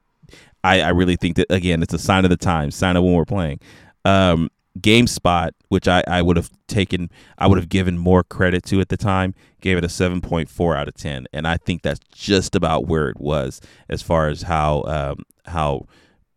[0.63, 3.13] I, I really think that again, it's a sign of the times, sign of when
[3.13, 3.59] we're playing.
[4.03, 8.79] Um, GameSpot, which I, I would have taken, I would have given more credit to
[8.81, 11.27] at the time, gave it a 7.4 out of 10.
[11.33, 15.85] And I think that's just about where it was as far as how, um, how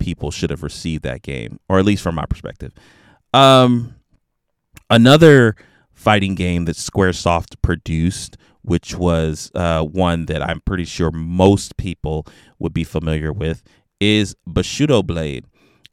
[0.02, 2.72] people should have received that game, or at least from my perspective.
[3.32, 3.94] Um,
[4.90, 5.54] another
[5.92, 12.26] fighting game that Squaresoft produced, which was uh, one that I'm pretty sure most people
[12.58, 13.62] would be familiar with,
[14.00, 15.46] is Bushido Blade.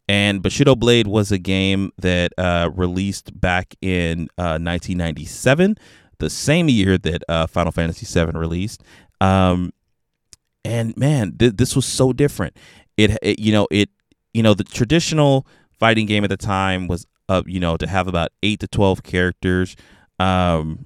[0.07, 5.77] And Bushido Blade was a game that uh, released back in uh, 1997,
[6.17, 8.81] the same year that uh, Final Fantasy VII released.
[9.21, 9.71] Um,
[10.65, 12.57] and man, th- this was so different.
[12.97, 13.91] It, it, you know, it,
[14.33, 15.47] you know, the traditional
[15.79, 19.03] fighting game at the time was, uh, you know, to have about eight to twelve
[19.03, 19.75] characters,
[20.19, 20.85] um,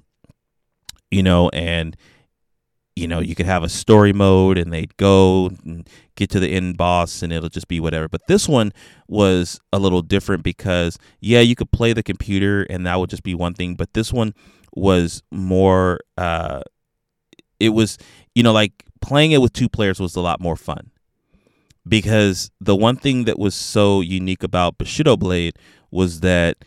[1.10, 1.96] you know, and
[2.96, 6.48] you know, you could have a story mode and they'd go and get to the
[6.48, 8.08] end boss and it'll just be whatever.
[8.08, 8.72] But this one
[9.08, 13.24] was a little different because, yeah, you could play the computer and that would just
[13.24, 13.74] be one thing.
[13.74, 14.32] But this one
[14.76, 16.62] was more, uh,
[17.58, 17.98] it was,
[18.34, 20.90] you know, like playing it with two players was a lot more fun
[21.86, 25.56] because the one thing that was so unique about Bushido Blade
[25.90, 26.58] was that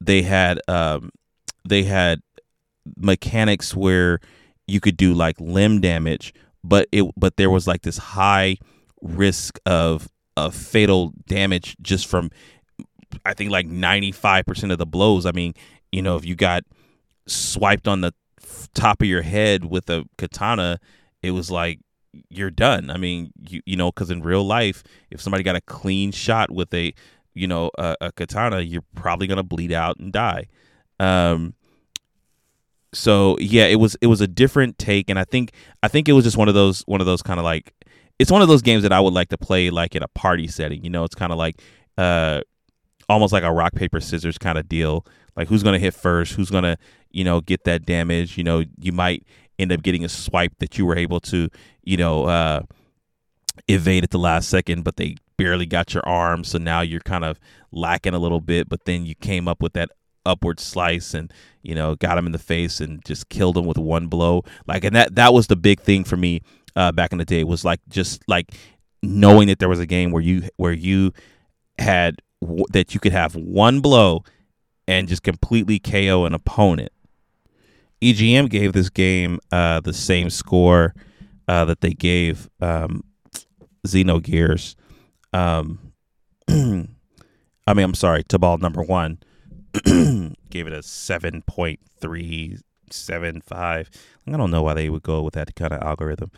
[0.00, 1.10] they had, um,
[1.66, 2.20] they had
[2.96, 4.20] mechanics where
[4.66, 8.56] you could do like limb damage, but it but there was like this high
[9.00, 12.30] risk of of fatal damage just from
[13.24, 15.26] I think like 95% of the blows.
[15.26, 15.54] I mean,
[15.92, 16.64] you know, if you got
[17.26, 18.12] swiped on the
[18.74, 20.78] top of your head with a katana,
[21.22, 21.80] it was like
[22.28, 22.90] you're done.
[22.90, 26.50] I mean, you you know, cuz in real life, if somebody got a clean shot
[26.50, 26.94] with a,
[27.34, 30.46] you know, a, a katana, you're probably to bleed out and die.
[30.98, 31.54] Um
[32.96, 35.52] so yeah, it was it was a different take, and I think
[35.82, 37.72] I think it was just one of those one of those kind of like
[38.18, 40.48] it's one of those games that I would like to play like in a party
[40.48, 40.82] setting.
[40.82, 41.60] You know, it's kind of like
[41.98, 42.40] uh
[43.08, 45.04] almost like a rock paper scissors kind of deal.
[45.36, 46.34] Like who's gonna hit first?
[46.34, 46.78] Who's gonna
[47.10, 48.38] you know get that damage?
[48.38, 49.24] You know, you might
[49.58, 51.48] end up getting a swipe that you were able to
[51.82, 52.62] you know uh
[53.68, 57.24] evade at the last second, but they barely got your arm, so now you're kind
[57.24, 57.38] of
[57.72, 58.68] lacking a little bit.
[58.68, 59.90] But then you came up with that
[60.24, 61.32] upward slice and
[61.62, 64.82] you know got him in the face and just killed him with one blow like
[64.82, 66.40] and that that was the big thing for me
[66.74, 68.52] uh, back in the day was like just like
[69.04, 71.12] knowing that there was a game where you where you
[71.78, 72.16] had
[72.72, 74.22] that you could have one blow
[74.88, 76.90] and just completely KO an opponent.
[78.02, 80.94] EGM gave this game uh, the same score
[81.48, 83.02] uh, that they gave um,
[83.86, 84.74] Xenogears.
[85.32, 85.92] Um,
[86.48, 89.18] I mean, I'm sorry, Tobal number one
[89.84, 92.58] gave it a seven point three
[92.90, 93.90] seven five.
[94.26, 96.30] I don't know why they would go with that kind of algorithm.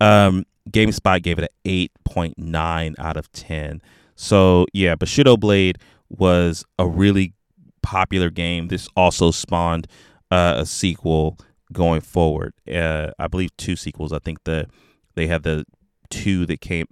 [0.00, 3.80] Um, GameSpot gave it an eight point nine out of ten.
[4.14, 7.34] So yeah, Bushido Blade was a really
[7.82, 8.68] popular game.
[8.68, 9.86] This also spawned
[10.30, 11.38] uh, a sequel
[11.72, 12.54] going forward.
[12.72, 14.12] Uh, I believe two sequels.
[14.12, 14.66] I think the
[15.14, 15.64] they had the
[16.10, 16.86] two that came.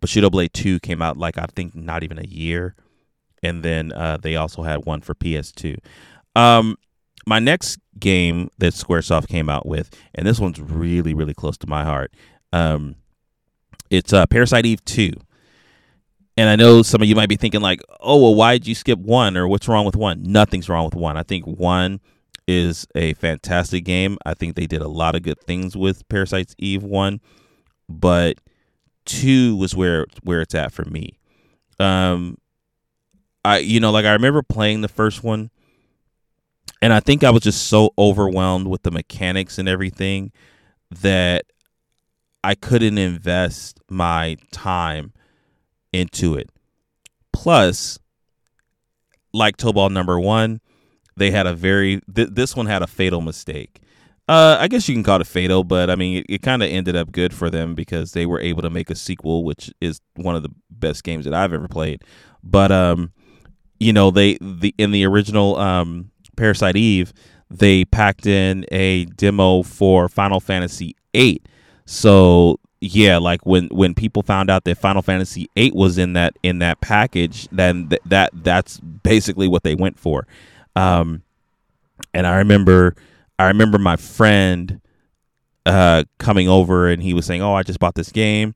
[0.00, 2.74] Bushido Blade Two came out like I think not even a year,
[3.42, 5.78] and then uh, they also had one for PS2.
[6.34, 6.76] Um,
[7.26, 11.66] my next game that Squaresoft came out with, and this one's really really close to
[11.66, 12.12] my heart.
[12.52, 12.96] Um,
[13.90, 15.12] it's uh, Parasite Eve Two.
[16.38, 18.74] And I know some of you might be thinking like, "Oh, well, why did you
[18.74, 21.16] skip one, or what's wrong with one?" Nothing's wrong with one.
[21.16, 21.98] I think one
[22.46, 24.18] is a fantastic game.
[24.24, 27.20] I think they did a lot of good things with Parasite's Eve one,
[27.88, 28.38] but
[29.04, 31.18] two was where where it's at for me.
[31.78, 32.38] Um,
[33.44, 35.50] I you know like I remember playing the first one,
[36.80, 40.32] and I think I was just so overwhelmed with the mechanics and everything
[41.00, 41.46] that
[42.44, 45.12] I couldn't invest my time
[45.92, 46.50] into it.
[47.32, 47.98] Plus,
[49.32, 50.60] like Tobal number one,
[51.16, 53.80] they had a very th- this one had a fatal mistake.
[54.28, 56.68] Uh, I guess you can call it fatal, but I mean, it, it kind of
[56.68, 60.00] ended up good for them because they were able to make a sequel, which is
[60.16, 62.02] one of the best games that I've ever played.
[62.42, 63.12] But um,
[63.78, 67.12] you know, they the in the original um Parasite Eve,
[67.50, 71.40] they packed in a demo for Final Fantasy VIII.
[71.84, 76.34] So yeah, like when when people found out that Final Fantasy VIII was in that
[76.42, 80.26] in that package, then th- that that's basically what they went for.
[80.76, 81.22] Um,
[82.14, 82.94] and I remember,
[83.38, 84.80] I remember my friend
[85.64, 88.54] uh, coming over and he was saying, "Oh, I just bought this game."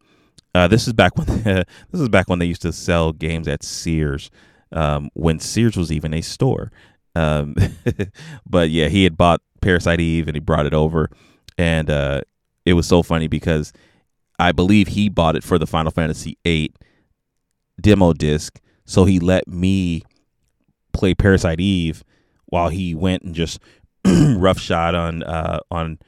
[0.55, 3.63] Uh, this is back when this is back when they used to sell games at
[3.63, 4.31] Sears,
[4.73, 6.71] um, when Sears was even a store.
[7.17, 7.57] Um,
[8.47, 11.11] but yeah, he had bought Parasite Eve and he brought it over,
[11.59, 12.21] and uh,
[12.65, 13.73] it was so funny because
[14.39, 16.73] I believe he bought it for the Final Fantasy VIII
[17.81, 20.03] demo disc, so he let me
[20.93, 22.05] play Parasite Eve
[22.51, 23.59] while he went and just
[24.07, 25.99] roughshod on uh, on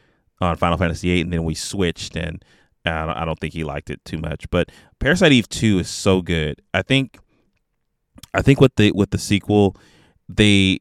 [0.41, 2.45] on Final Fantasy VIII, and then we switched, and
[2.85, 4.49] I don't think he liked it too much.
[4.51, 6.61] But Parasite Eve two is so good.
[6.75, 7.19] I think
[8.35, 9.77] I think with the with the sequel,
[10.29, 10.81] they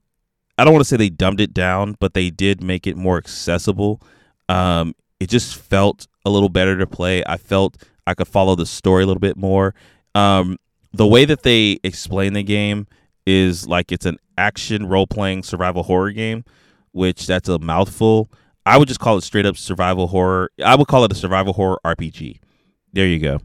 [0.58, 3.18] I don't want to say they dumbed it down, but they did make it more
[3.18, 4.02] accessible.
[4.50, 7.24] Um, it just felt a little better to play.
[7.26, 9.74] I felt I could follow the story a little bit more.
[10.16, 10.58] Um,
[10.94, 12.88] the way that they explain the game
[13.26, 16.44] is like it's an action role playing survival horror game,
[16.92, 18.30] which that's a mouthful.
[18.66, 20.52] I would just call it straight up survival horror.
[20.64, 22.40] I would call it a survival horror RPG.
[22.94, 23.40] There you go.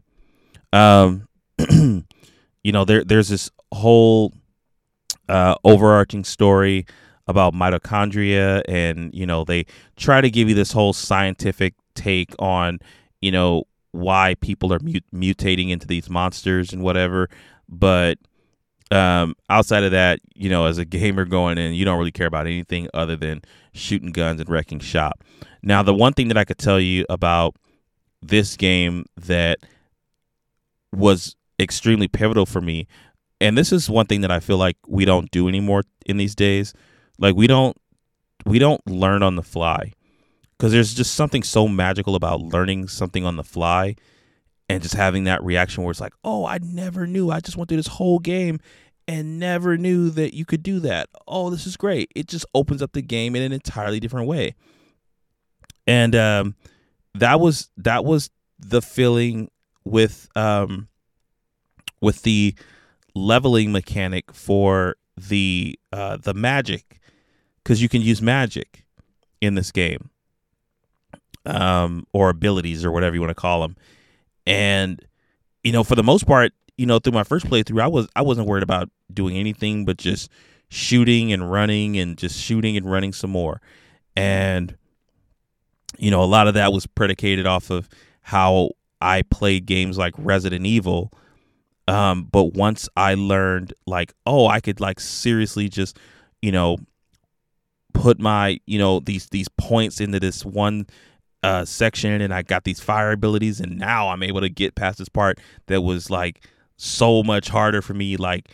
[0.73, 1.27] Um,
[2.63, 4.33] you know, there there's this whole
[5.29, 6.85] uh, overarching story
[7.27, 12.79] about mitochondria, and you know they try to give you this whole scientific take on
[13.21, 17.29] you know why people are mut- mutating into these monsters and whatever.
[17.69, 18.17] But
[18.91, 22.27] um, outside of that, you know, as a gamer going in, you don't really care
[22.27, 23.41] about anything other than
[23.73, 25.23] shooting guns and wrecking shop.
[25.61, 27.55] Now, the one thing that I could tell you about
[28.21, 29.59] this game that
[30.93, 32.87] was extremely pivotal for me,
[33.41, 36.35] and this is one thing that I feel like we don't do anymore in these
[36.35, 36.73] days.
[37.19, 37.75] Like we don't
[38.45, 39.93] we don't learn on the fly
[40.57, 43.95] because there's just something so magical about learning something on the fly
[44.69, 47.31] and just having that reaction where it's like, oh, I never knew.
[47.31, 48.59] I just went through this whole game
[49.07, 51.09] and never knew that you could do that.
[51.27, 52.11] Oh, this is great.
[52.15, 54.55] It just opens up the game in an entirely different way.
[55.85, 56.55] And um,
[57.15, 59.49] that was that was the feeling
[59.85, 60.89] with um,
[62.01, 62.55] with the
[63.15, 66.99] leveling mechanic for the uh, the magic
[67.63, 68.85] because you can use magic
[69.39, 70.09] in this game
[71.45, 73.77] um, or abilities or whatever you want to call them
[74.47, 75.05] and
[75.63, 78.21] you know, for the most part, you know, through my first playthrough, I was I
[78.23, 80.31] wasn't worried about doing anything but just
[80.69, 83.61] shooting and running and just shooting and running some more.
[84.15, 84.75] And
[85.99, 87.89] you know, a lot of that was predicated off of
[88.21, 88.71] how
[89.01, 91.11] I played games like Resident Evil.
[91.87, 95.97] Um, but once I learned like, oh, I could like seriously just,
[96.41, 96.77] you know,
[97.93, 100.87] put my, you know, these these points into this one
[101.47, 104.97] uh, section and I got these fire abilities and now I'm able to get past
[104.99, 106.45] this part that was like
[106.75, 108.49] so much harder for me like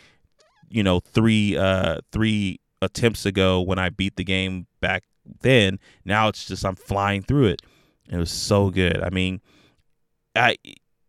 [0.68, 5.02] you know three uh three attempts ago when I beat the game back
[5.40, 5.80] then.
[6.04, 7.62] Now it's just I'm flying through it.
[8.08, 9.02] It was so good.
[9.02, 9.40] I mean
[10.36, 10.56] I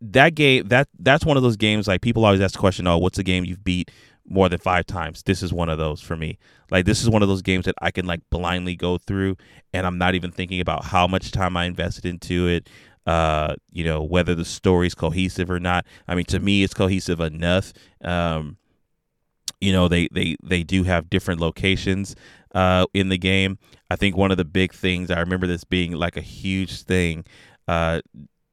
[0.01, 2.97] that game that that's one of those games like people always ask the question oh
[2.97, 3.91] what's a game you've beat
[4.28, 5.23] more than five times.
[5.23, 6.38] This is one of those for me.
[6.71, 9.38] Like this is one of those games that i can like blindly go through
[9.71, 12.69] and i'm not even thinking about how much time i invested into it
[13.05, 15.86] uh you know whether the story's cohesive or not.
[16.07, 17.71] I mean to me it's cohesive enough.
[18.03, 18.57] Um
[19.61, 22.15] you know they they they do have different locations
[22.53, 23.57] uh in the game.
[23.91, 27.26] I think one of the big things i remember this being like a huge thing
[27.67, 28.01] uh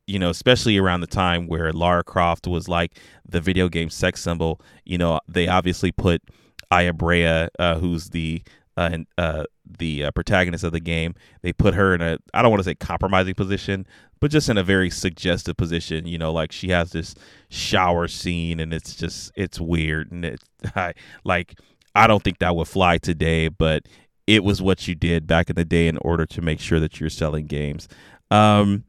[0.07, 2.98] you know, especially around the time where Lara Croft was like
[3.28, 6.22] the video game sex symbol, you know, they obviously put
[6.70, 8.42] Aya Brea, uh, who's the
[8.76, 9.44] uh, uh,
[9.78, 11.14] the uh, protagonist of the game.
[11.42, 13.86] They put her in a I don't want to say compromising position,
[14.20, 16.07] but just in a very suggestive position.
[16.07, 17.14] You know, like she has this
[17.50, 20.42] shower scene, and it's just it's weird, and it
[20.74, 20.94] I,
[21.24, 21.59] like
[21.94, 23.84] I don't think that would fly today, but
[24.26, 27.00] it was what you did back in the day in order to make sure that
[27.00, 27.88] you're selling games.
[28.30, 28.84] Um,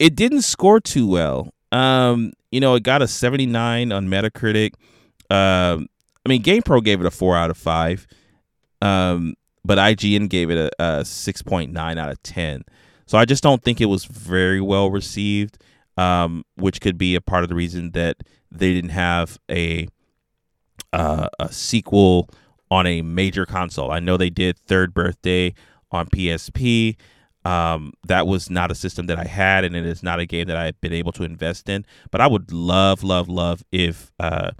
[0.00, 1.52] it didn't score too well.
[1.70, 4.72] Um, you know, it got a 79 on Metacritic.
[5.30, 5.88] Um,
[6.26, 8.08] I mean, GamePro gave it a four out of five,
[8.82, 9.34] um,
[9.64, 12.64] but IGN gave it a, a 6.9 out of 10.
[13.06, 15.62] So I just don't think it was very well received,
[15.96, 18.16] um, which could be a part of the reason that
[18.50, 19.86] they didn't have a
[20.92, 22.28] uh, a sequel
[22.70, 23.92] on a major console.
[23.92, 25.54] I know they did Third Birthday
[25.92, 26.96] on PSP.
[27.44, 30.46] Um, that was not a system that I had, and it is not a game
[30.48, 31.86] that I've been able to invest in.
[32.10, 34.50] But I would love, love, love if uh,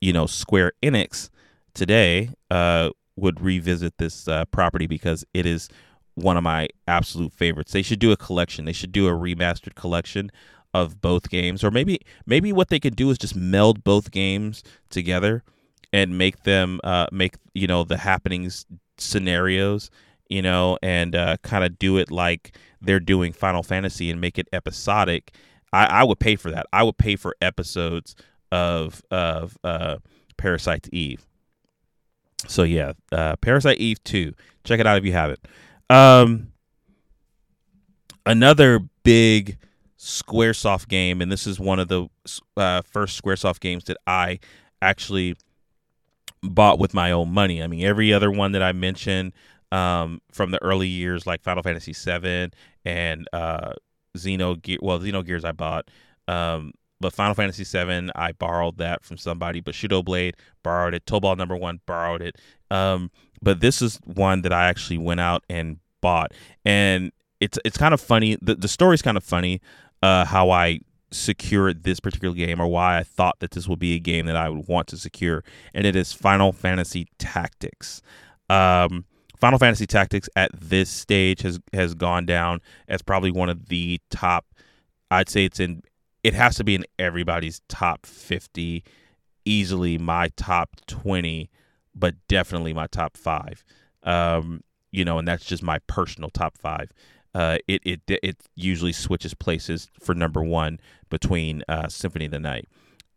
[0.00, 1.28] you know Square Enix
[1.74, 5.68] today uh, would revisit this uh, property because it is
[6.14, 7.72] one of my absolute favorites.
[7.72, 8.64] They should do a collection.
[8.64, 10.30] They should do a remastered collection
[10.74, 14.62] of both games, or maybe maybe what they could do is just meld both games
[14.88, 15.42] together
[15.92, 18.64] and make them uh, make you know the happenings
[18.98, 19.90] scenarios
[20.32, 24.38] you know, and uh, kind of do it like they're doing Final Fantasy and make
[24.38, 25.34] it episodic,
[25.74, 26.66] I, I would pay for that.
[26.72, 28.16] I would pay for episodes
[28.50, 29.98] of of uh,
[30.38, 31.26] Parasite Eve.
[32.46, 34.32] So yeah, uh, Parasite Eve two.
[34.64, 35.40] Check it out if you haven't.
[35.90, 36.52] Um,
[38.24, 39.58] another big
[39.98, 42.08] Squaresoft game, and this is one of the
[42.56, 44.40] uh, first Squaresoft games that I
[44.80, 45.36] actually
[46.42, 47.62] bought with my own money.
[47.62, 49.32] I mean, every other one that I mentioned,
[49.72, 52.50] um, from the early years like Final Fantasy VII
[52.84, 53.72] and uh,
[54.16, 55.90] Xeno Well, Xenogears I bought.
[56.28, 59.60] Um, but Final Fantasy VII, I borrowed that from somebody.
[59.60, 61.04] Bushido Blade borrowed it.
[61.06, 62.36] Tobal Number One borrowed it.
[62.70, 63.10] Um,
[63.40, 66.32] but this is one that I actually went out and bought,
[66.64, 67.10] and
[67.40, 68.38] it's it's kind of funny.
[68.40, 69.60] The the story's kind of funny.
[70.00, 73.94] Uh, how I secured this particular game, or why I thought that this would be
[73.94, 75.42] a game that I would want to secure,
[75.74, 78.00] and it is Final Fantasy Tactics.
[78.48, 79.06] Um,
[79.42, 84.00] Final Fantasy Tactics at this stage has has gone down as probably one of the
[84.08, 84.46] top.
[85.10, 85.82] I'd say it's in.
[86.22, 88.84] It has to be in everybody's top fifty,
[89.44, 91.50] easily my top twenty,
[91.92, 93.64] but definitely my top five.
[94.04, 94.60] Um,
[94.92, 96.92] you know, and that's just my personal top five.
[97.34, 100.78] Uh, it it it usually switches places for number one
[101.10, 102.68] between uh, Symphony of the Night.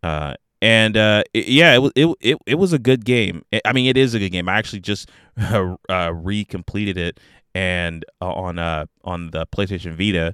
[0.01, 0.33] Uh,
[0.65, 3.45] and uh, it, yeah, it was it, it it was a good game.
[3.63, 4.49] I mean, it is a good game.
[4.49, 5.07] I actually just
[5.39, 7.19] uh, uh, re-completed it
[7.53, 10.33] and uh, on uh on the PlayStation Vita,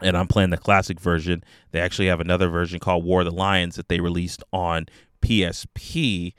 [0.00, 1.42] and I'm playing the classic version.
[1.72, 4.86] They actually have another version called War of the Lions that they released on
[5.20, 6.34] PSP.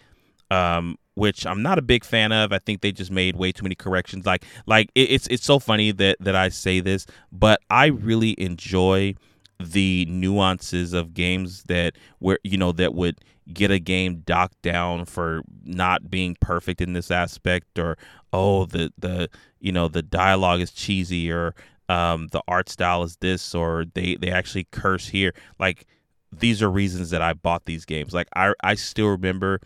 [0.49, 2.53] Um, which I'm not a big fan of.
[2.53, 4.25] I think they just made way too many corrections.
[4.25, 8.39] Like, like it, it's it's so funny that that I say this, but I really
[8.39, 9.15] enjoy
[9.59, 15.05] the nuances of games that where you know that would get a game docked down
[15.05, 17.97] for not being perfect in this aspect or
[18.33, 19.29] oh the the
[19.59, 21.53] you know the dialogue is cheesy or
[21.87, 25.33] um, the art style is this or they they actually curse here.
[25.59, 25.85] Like
[26.31, 28.13] these are reasons that I bought these games.
[28.13, 29.61] Like I I still remember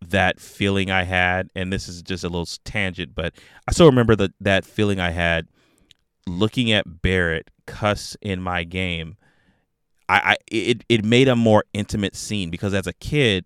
[0.00, 3.32] that feeling I had and this is just a little tangent but
[3.66, 5.48] I still remember that that feeling I had
[6.26, 9.16] looking at Barret cuss in my game
[10.08, 13.44] I, I it it made a more intimate scene because as a kid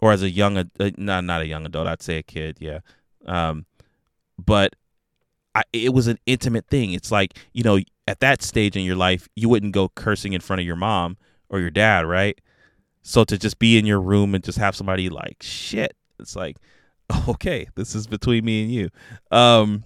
[0.00, 0.64] or as a young uh,
[0.96, 2.80] not not a young adult I'd say a kid yeah.
[3.26, 3.66] Um
[4.38, 4.74] but
[5.54, 6.92] I, it was an intimate thing.
[6.92, 10.40] It's like you know at that stage in your life you wouldn't go cursing in
[10.40, 11.16] front of your mom
[11.48, 12.40] or your dad right?
[13.02, 16.56] So to just be in your room and just have somebody like shit it's like
[17.28, 18.88] okay this is between me and you.
[19.30, 19.84] Um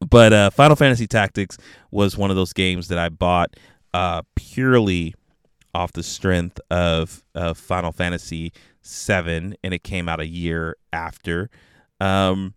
[0.00, 1.58] but uh, Final Fantasy Tactics
[1.90, 3.56] was one of those games that I bought
[3.94, 5.14] uh, purely
[5.74, 11.50] off the strength of, of Final Fantasy Seven, and it came out a year after.
[12.00, 12.54] Um,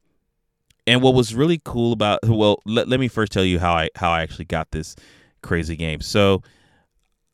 [0.88, 3.90] and what was really cool about well, let, let me first tell you how I
[3.96, 4.96] how I actually got this
[5.42, 6.02] crazy game.
[6.02, 6.42] So,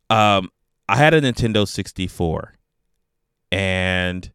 [0.10, 0.50] um,
[0.90, 2.54] I had a Nintendo 64,
[3.52, 4.32] and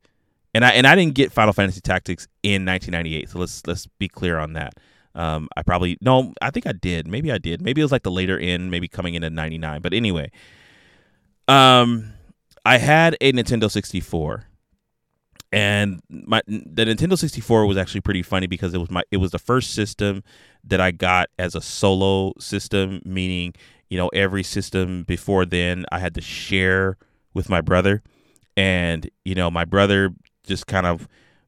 [0.55, 3.31] and I and I didn't get Final Fantasy Tactics in 1998.
[3.31, 4.75] So let's let's be clear on that.
[5.15, 7.07] Um, I probably no, I think I did.
[7.07, 7.61] Maybe I did.
[7.61, 9.83] Maybe it was like the later end, maybe coming in at 99.
[9.83, 10.31] But anyway,
[11.49, 12.13] um,
[12.65, 14.47] I had a Nintendo 64,
[15.53, 19.33] and my the Nintendo 64 was actually pretty funny because it was my it was
[19.33, 20.23] the first system
[20.65, 23.55] that I got as a solo system, meaning
[23.91, 26.97] you know every system before then I had to share
[27.35, 28.03] with my brother,
[28.57, 30.15] and you know my brother
[30.47, 31.07] just kind of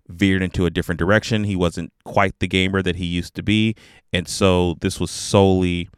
[0.08, 1.44] veered into a different direction.
[1.44, 3.74] He wasn't quite the gamer that he used to be,
[4.12, 5.88] and so this was solely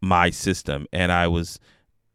[0.00, 1.58] my system, and I was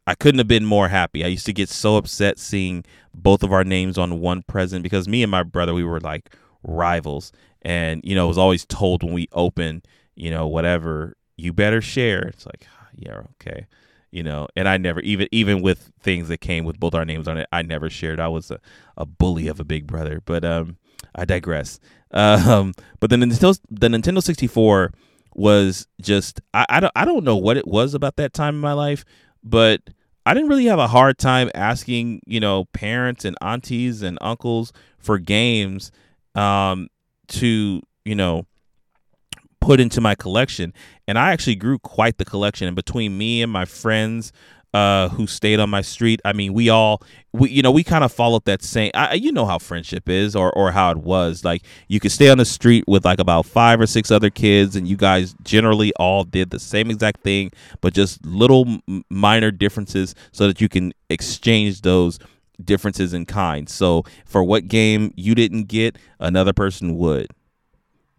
[0.08, 1.24] I couldn't have been more happy.
[1.24, 2.84] I used to get so upset seeing
[3.14, 6.34] both of our names on one present because me and my brother we were like
[6.64, 7.32] rivals,
[7.62, 9.84] and you know it was always told when we open,
[10.16, 12.24] you know whatever you better share.
[12.24, 13.66] It's like yeah okay
[14.12, 17.28] you know and i never even even with things that came with both our names
[17.28, 18.60] on it i never shared i was a,
[18.98, 20.78] a bully of a big brother but um
[21.16, 21.80] I digress.
[22.12, 24.92] Um, but the Nintendo the Nintendo 64
[25.36, 28.62] was just I, I don't I don't know what it was about that time in
[28.62, 29.06] my life,
[29.44, 29.82] but
[30.26, 34.72] I didn't really have a hard time asking, you know, parents and aunties and uncles
[35.00, 35.92] for games
[36.36, 36.88] um,
[37.30, 38.46] to, you know,
[39.60, 40.74] put into my collection.
[41.08, 42.68] And I actually grew quite the collection.
[42.68, 44.32] And between me and my friends,
[44.74, 46.22] uh, who stayed on my street.
[46.24, 47.02] I mean, we all,
[47.34, 48.92] we you know, we kind of followed that same.
[48.94, 51.44] I, you know how friendship is, or or how it was.
[51.44, 54.76] Like you could stay on the street with like about five or six other kids,
[54.76, 57.52] and you guys generally all did the same exact thing,
[57.82, 62.20] but just little minor differences, so that you can exchange those
[62.64, 63.70] differences in kind.
[63.70, 67.28] So for what game you didn't get, another person would.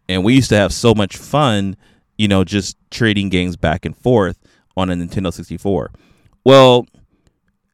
[0.09, 1.77] And we used to have so much fun,
[2.19, 4.39] you know, just trading games back and forth
[4.77, 5.93] on a Nintendo 64.
[6.45, 6.87] Well,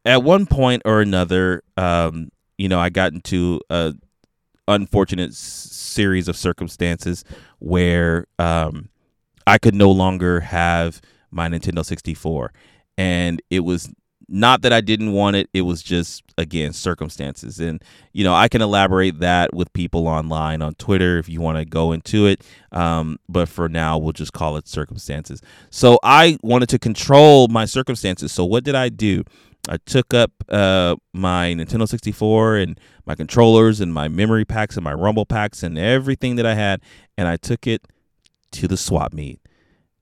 [0.05, 3.93] at one point or another, um, you know, I got into a
[4.67, 7.23] unfortunate s- series of circumstances
[7.59, 8.89] where um,
[9.47, 11.01] I could no longer have
[11.31, 12.53] my Nintendo 64,
[12.97, 13.89] and it was
[14.29, 17.59] not that I didn't want it, it was just again circumstances.
[17.59, 21.57] And you know, I can elaborate that with people online on Twitter if you want
[21.57, 22.43] to go into it.
[22.71, 25.41] Um, but for now, we'll just call it circumstances.
[25.69, 28.31] So I wanted to control my circumstances.
[28.31, 29.23] So what did I do?
[29.69, 34.83] I took up uh, my Nintendo 64 and my controllers and my memory packs and
[34.83, 36.81] my rumble packs and everything that I had,
[37.17, 37.85] and I took it
[38.51, 39.41] to the swap meet.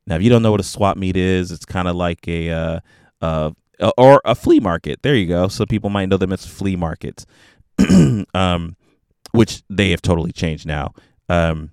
[0.08, 2.52] Now, if you don't know what a swap meet is, it's kind of like a
[2.52, 2.80] uh,
[3.22, 3.52] uh,
[3.98, 5.02] or a flea market.
[5.02, 5.48] There you go.
[5.48, 7.26] So people might know them as flea markets,
[8.34, 8.76] um,
[9.32, 10.94] which they have totally changed now.
[11.30, 11.72] Um,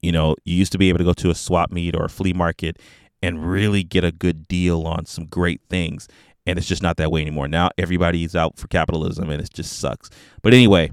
[0.00, 2.08] you know, you used to be able to go to a swap meet or a
[2.08, 2.78] flea market
[3.22, 6.08] and really get a good deal on some great things.
[6.44, 7.46] And it's just not that way anymore.
[7.46, 10.10] Now everybody's out for capitalism and it just sucks.
[10.42, 10.90] But anyway,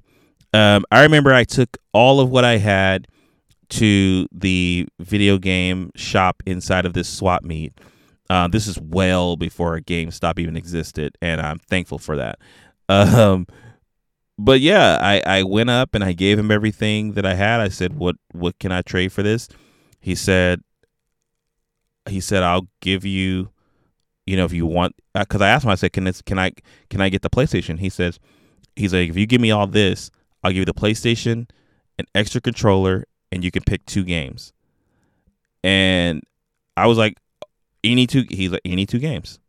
[0.53, 3.07] um, I remember I took all of what I had
[3.69, 7.73] to the video game shop inside of this swap meet
[8.29, 12.39] uh, this is well before GameStop even existed, and I'm thankful for that.
[12.91, 13.45] Um,
[14.39, 17.59] but yeah, I, I went up and I gave him everything that I had.
[17.59, 19.49] I said, "What what can I trade for this?"
[19.99, 20.63] He said,
[22.07, 23.51] "He said I'll give you,
[24.25, 26.39] you know, if you want." Because uh, I asked him, I said, "Can this can
[26.39, 26.51] I
[26.89, 28.17] can I get the PlayStation?" He says,
[28.75, 30.09] "He's like, if you give me all this,
[30.41, 31.49] I'll give you the PlayStation,
[31.99, 34.53] an extra controller, and you can pick two games."
[35.63, 36.23] And
[36.77, 37.17] I was like,
[37.83, 39.39] any two like any two games.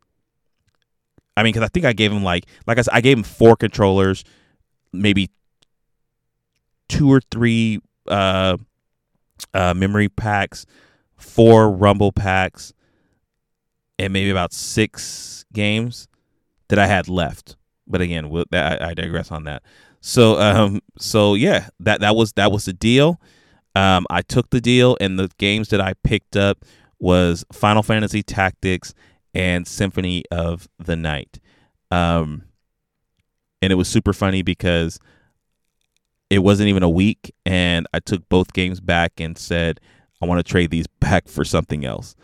[1.35, 3.23] I mean, because I think I gave him like like I said, I gave him
[3.23, 4.23] four controllers,
[4.91, 5.29] maybe
[6.89, 8.57] two or three uh,
[9.53, 10.65] uh, memory packs,
[11.15, 12.73] four rumble packs,
[13.97, 16.07] and maybe about six games
[16.67, 17.55] that I had left.
[17.87, 19.63] But again, we'll, I, I digress on that.
[20.01, 23.21] So um, so yeah, that that was that was the deal.
[23.73, 26.65] Um, I took the deal, and the games that I picked up
[27.01, 28.93] was Final Fantasy Tactics
[29.33, 31.39] and Symphony of the Night.
[31.89, 32.43] Um,
[33.61, 34.99] and it was super funny because
[36.29, 39.79] it wasn't even a week, and I took both games back and said,
[40.21, 42.15] I want to trade these back for something else.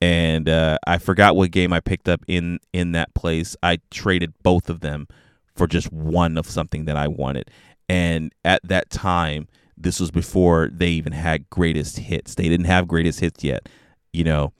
[0.00, 3.54] And uh, I forgot what game I picked up in in that place.
[3.62, 5.06] I traded both of them
[5.54, 7.50] for just one of something that I wanted.
[7.86, 12.34] And at that time, this was before they even had greatest hits.
[12.34, 13.68] They didn't have greatest hits yet
[14.12, 14.52] you know,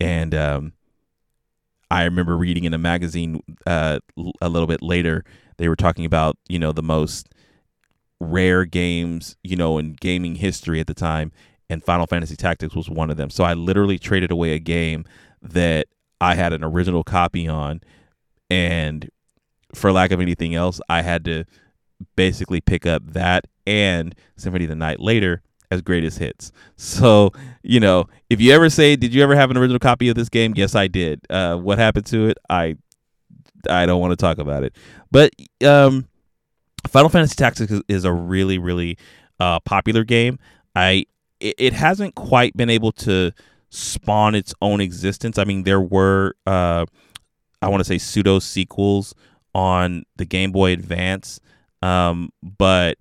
[0.00, 0.72] and um,
[1.90, 4.00] I remember reading in a magazine uh,
[4.40, 5.24] a little bit later
[5.58, 7.28] they were talking about you know the most
[8.20, 11.32] rare games you know in gaming history at the time
[11.68, 13.28] and Final Fantasy Tactics was one of them.
[13.28, 15.04] So I literally traded away a game
[15.42, 15.88] that
[16.20, 17.80] I had an original copy on
[18.48, 19.10] and
[19.74, 21.44] for lack of anything else, I had to
[22.14, 26.52] basically pick up that and Symphony of the Night later as greatest hits.
[26.76, 30.14] So, you know, if you ever say, "Did you ever have an original copy of
[30.14, 31.20] this game?" Yes, I did.
[31.30, 32.38] Uh, what happened to it?
[32.48, 32.76] I
[33.68, 34.76] I don't want to talk about it.
[35.10, 35.32] But
[35.64, 36.08] um,
[36.88, 38.98] Final Fantasy Tactics is, is a really really
[39.40, 40.38] uh, popular game.
[40.74, 41.06] I
[41.40, 43.32] it, it, hasn't quite been able to
[43.70, 45.38] spawn its own existence.
[45.38, 46.86] I mean, there were uh,
[47.62, 49.14] I want to say pseudo sequels
[49.54, 51.40] on the Game Boy Advance,
[51.82, 52.98] um, but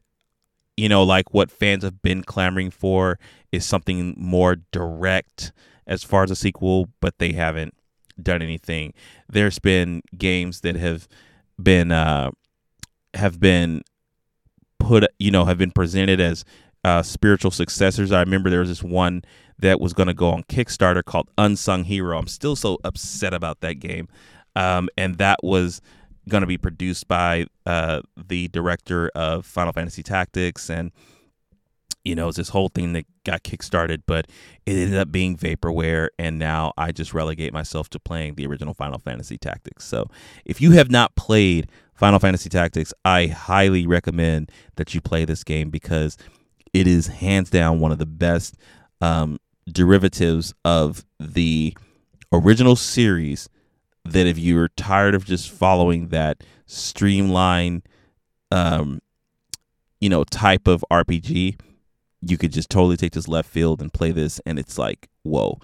[0.78, 3.20] you know, like what fans have been clamoring for
[3.52, 5.52] is something more direct
[5.88, 7.74] as far as a sequel, but they haven't
[8.22, 8.94] done anything.
[9.30, 11.08] There's been games that have
[11.62, 12.32] been uh,
[13.14, 13.82] have been
[14.80, 16.44] put, you know, have been presented as
[16.84, 18.12] uh, spiritual successors.
[18.12, 19.24] I remember there was this one
[19.60, 22.18] that was going to go on Kickstarter called Unsung Hero.
[22.18, 24.08] I'm still so upset about that game,
[24.56, 25.82] um, and that was
[26.28, 30.92] going to be produced by uh, the director of Final Fantasy Tactics, and
[32.04, 34.28] you know, it's this whole thing that got kickstarted, but
[34.66, 38.76] it ended up being vaporware, and now I just relegate myself to playing the original
[38.76, 39.86] Final Fantasy Tactics.
[39.86, 40.08] So,
[40.46, 45.44] if you have not played Final Fantasy Tactics, I highly recommend that you play this
[45.44, 46.16] game because
[46.74, 48.56] it is hands down one of the best
[49.02, 51.76] um, derivatives of the
[52.32, 53.50] original series
[54.06, 57.84] that if you're tired of just following that streamline
[58.51, 59.01] um
[59.99, 61.60] you know type of RPG
[62.22, 65.60] you could just totally take this left field and play this and it's like whoa.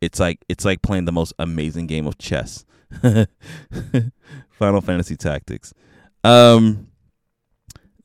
[0.00, 2.64] It's like it's like playing the most amazing game of chess.
[4.50, 5.72] Final Fantasy Tactics.
[6.24, 6.88] Um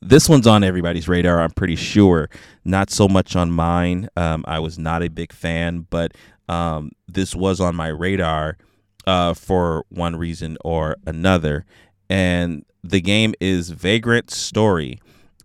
[0.00, 2.30] this one's on everybody's radar i'm pretty sure.
[2.64, 4.08] Not so much on mine.
[4.16, 6.12] Um, i was not a big fan but
[6.48, 8.56] um, this was on my radar
[9.06, 11.64] uh, for one reason or another.
[12.10, 15.00] And the game is Vagrant Story.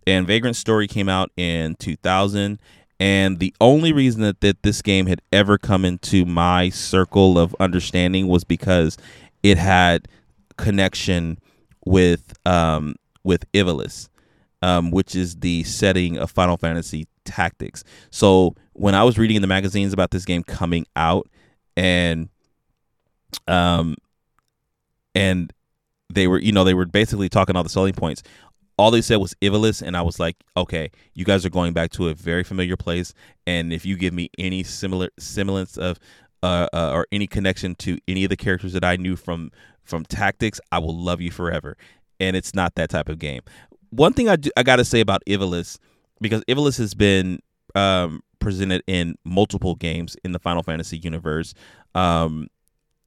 [0.06, 2.58] And Vagrant Story came out in 2000.
[3.00, 7.54] And the only reason that, that this game had ever come into my circle of
[7.58, 8.96] understanding was because
[9.42, 10.08] it had
[10.56, 11.38] connection
[11.84, 12.94] with um,
[13.24, 14.08] with Ivalice,
[14.62, 17.82] um, which is the setting of Final Fantasy Tactics.
[18.10, 21.28] So when I was reading in the magazines about this game coming out,
[21.76, 22.28] and
[23.48, 23.96] um,
[25.14, 25.52] and
[26.12, 28.22] they were, you know, they were basically talking all the selling points.
[28.76, 31.90] All they said was Ivalice, and I was like, okay, you guys are going back
[31.92, 33.14] to a very familiar place,
[33.46, 35.98] and if you give me any similar semblance of
[36.42, 39.50] uh, uh, or any connection to any of the characters that I knew from
[39.84, 41.76] from Tactics, I will love you forever.
[42.18, 43.42] And it's not that type of game.
[43.90, 45.78] One thing I do, I got to say about Ivalice,
[46.20, 47.40] because Ivalice has been
[47.74, 51.54] um, presented in multiple games in the Final Fantasy universe.
[51.94, 52.48] Um,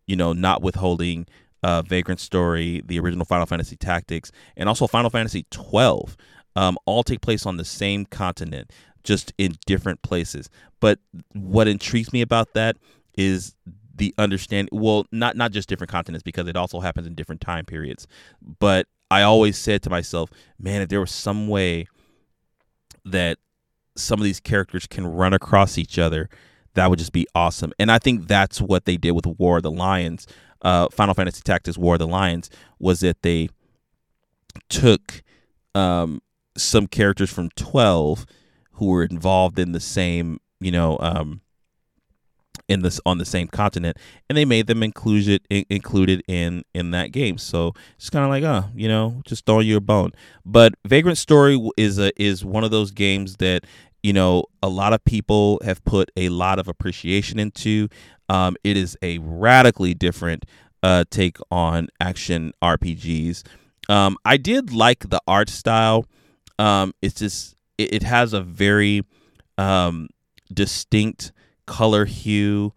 [0.07, 1.27] you know, not withholding
[1.63, 6.17] uh, Vagrant Story, the original Final Fantasy Tactics, and also Final Fantasy 12,
[6.55, 8.71] um, all take place on the same continent,
[9.03, 10.49] just in different places.
[10.79, 10.99] But
[11.33, 12.77] what intrigues me about that
[13.17, 13.55] is
[13.97, 14.69] the understanding.
[14.71, 18.07] Well, not not just different continents because it also happens in different time periods.
[18.59, 20.29] But I always said to myself,
[20.59, 21.87] man, if there was some way
[23.05, 23.39] that
[23.95, 26.29] some of these characters can run across each other
[26.77, 27.73] that would just be awesome.
[27.79, 30.27] And I think that's what they did with War of the Lions.
[30.61, 32.49] Uh, Final Fantasy Tactics War of the Lions
[32.79, 33.49] was that they
[34.69, 35.23] took
[35.75, 36.21] um,
[36.55, 38.25] some characters from 12
[38.73, 41.41] who were involved in the same, you know, um,
[42.67, 43.97] in this on the same continent,
[44.29, 47.37] and they made them included in, included in in that game.
[47.37, 50.11] So it's kind of like, oh, you know, just throwing you a bone.
[50.45, 53.63] But Vagrant Story is a is one of those games that
[54.07, 57.89] you know, a lot of people have put a lot of appreciation into.
[58.29, 60.45] Um, it is a radically different
[60.81, 63.43] uh, take on action RPGs.
[63.89, 66.05] Um, I did like the art style.
[66.57, 69.03] Um, it's just it, it, has a very
[69.57, 70.07] um,
[70.53, 71.33] distinct
[71.65, 72.71] color hue,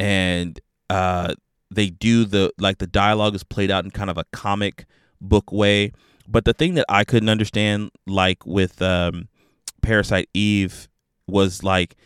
[0.00, 0.58] and
[0.90, 1.34] uh,
[1.70, 4.86] they do the like the dialogue is played out in kind of a comic
[5.20, 5.92] book way.
[6.26, 9.28] But the thing that I couldn't understand, like with um,
[9.82, 10.88] Parasite Eve
[11.26, 11.96] was like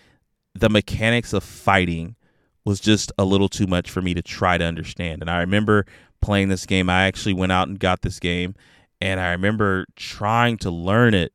[0.55, 2.17] the mechanics of fighting
[2.65, 5.23] was just a little too much for me to try to understand.
[5.23, 5.87] And I remember
[6.21, 6.91] playing this game.
[6.91, 8.55] I actually went out and got this game
[9.01, 11.33] and I remember trying to learn it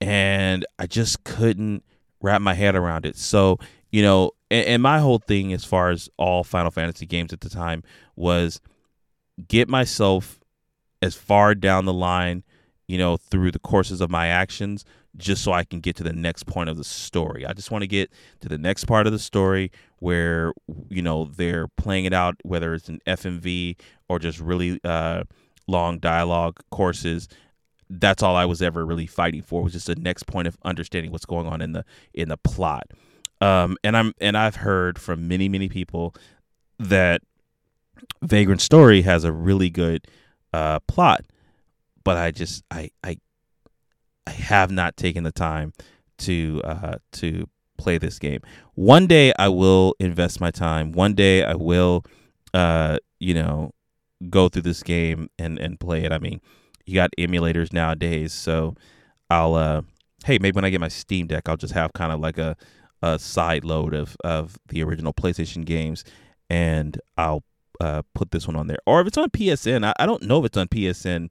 [0.00, 1.84] and I just couldn't
[2.20, 3.16] wrap my head around it.
[3.16, 3.58] So,
[3.90, 7.40] you know, and, and my whole thing as far as all Final Fantasy games at
[7.40, 7.82] the time
[8.16, 8.60] was
[9.48, 10.40] get myself
[11.02, 12.44] as far down the line,
[12.86, 14.84] you know, through the courses of my actions,
[15.16, 17.44] just so I can get to the next point of the story.
[17.44, 20.52] I just want to get to the next part of the story where
[20.88, 23.76] you know they're playing it out, whether it's an FMV
[24.08, 25.24] or just really uh,
[25.66, 27.28] long dialogue courses.
[27.88, 31.10] That's all I was ever really fighting for was just the next point of understanding
[31.10, 31.84] what's going on in the
[32.14, 32.90] in the plot.
[33.40, 36.14] Um, and I'm and I've heard from many many people
[36.78, 37.22] that
[38.22, 40.06] Vagrant Story has a really good
[40.52, 41.24] uh, plot,
[42.04, 43.18] but I just I I
[44.26, 45.72] I have not taken the time
[46.18, 47.48] to uh, to
[47.78, 48.40] play this game.
[48.74, 50.92] One day I will invest my time.
[50.92, 52.04] One day I will,
[52.52, 53.72] uh, you know,
[54.28, 56.12] go through this game and and play it.
[56.12, 56.40] I mean,
[56.86, 58.74] you got emulators nowadays, so
[59.30, 59.82] I'll uh,
[60.24, 62.56] hey maybe when I get my Steam Deck, I'll just have kind of like a
[63.02, 66.04] a side load of of the original PlayStation games,
[66.48, 67.44] and I'll
[67.80, 68.78] uh, put this one on there.
[68.86, 71.30] Or if it's on PSN, I, I don't know if it's on PSN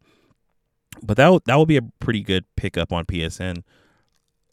[1.02, 3.64] but that that would be a pretty good pickup on PSN.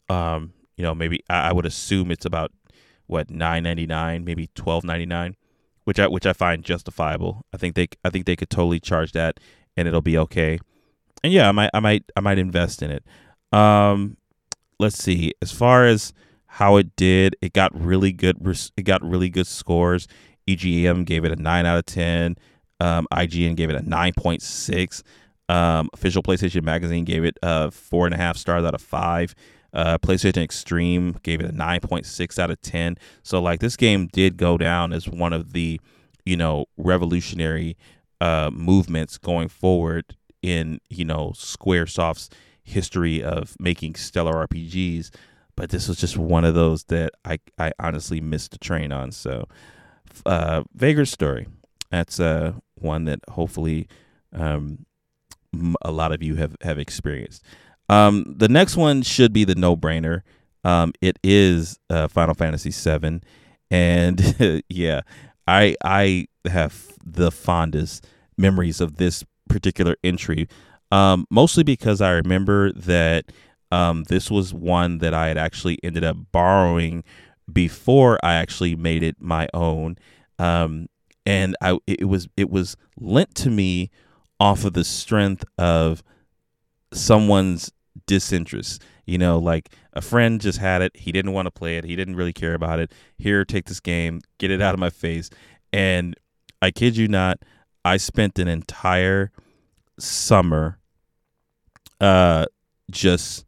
[0.09, 2.51] Um, you know, maybe I, I would assume it's about
[3.07, 5.35] what nine ninety nine, maybe twelve ninety nine,
[5.83, 7.45] which I which I find justifiable.
[7.53, 9.39] I think they I think they could totally charge that,
[9.75, 10.59] and it'll be okay.
[11.23, 13.03] And yeah, I might I might I might invest in it.
[13.51, 14.17] Um,
[14.79, 15.33] let's see.
[15.41, 16.13] As far as
[16.45, 18.37] how it did, it got really good.
[18.77, 20.07] It got really good scores.
[20.47, 22.35] EGM gave it a nine out of ten.
[22.79, 25.03] Um, IGN gave it a nine point six.
[25.49, 29.33] Um, official PlayStation Magazine gave it uh, four and a half stars out of five.
[29.73, 32.97] Uh, PlayStation Extreme gave it a 9.6 out of 10.
[33.23, 35.79] So, like, this game did go down as one of the,
[36.25, 37.77] you know, revolutionary
[38.19, 42.29] uh, movements going forward in, you know, Squaresoft's
[42.63, 45.11] history of making stellar RPGs.
[45.55, 49.11] But this was just one of those that I, I honestly missed the train on.
[49.11, 49.47] So,
[50.25, 51.47] uh, Vagrant Story.
[51.91, 53.87] That's uh, one that hopefully
[54.33, 54.86] um,
[55.81, 57.43] a lot of you have have experienced.
[57.89, 60.21] Um, the next one should be the no brainer.
[60.63, 63.21] Um, it is uh, Final Fantasy VII,
[63.71, 65.01] and yeah,
[65.47, 70.47] I I have the fondest memories of this particular entry,
[70.91, 73.31] um, mostly because I remember that
[73.71, 77.03] um, this was one that I had actually ended up borrowing
[77.51, 79.97] before I actually made it my own,
[80.39, 80.87] um,
[81.25, 83.89] and I it was it was lent to me
[84.39, 86.03] off of the strength of
[86.93, 87.71] someone's
[88.05, 88.83] disinterest.
[89.05, 90.95] You know, like a friend just had it.
[90.95, 91.85] He didn't want to play it.
[91.85, 92.91] He didn't really care about it.
[93.17, 95.29] Here, take this game, get it out of my face.
[95.71, 96.15] And
[96.61, 97.39] I kid you not,
[97.85, 99.31] I spent an entire
[99.99, 100.77] summer
[101.99, 102.45] uh
[102.91, 103.43] just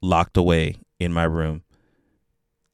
[0.00, 1.62] locked away in my room.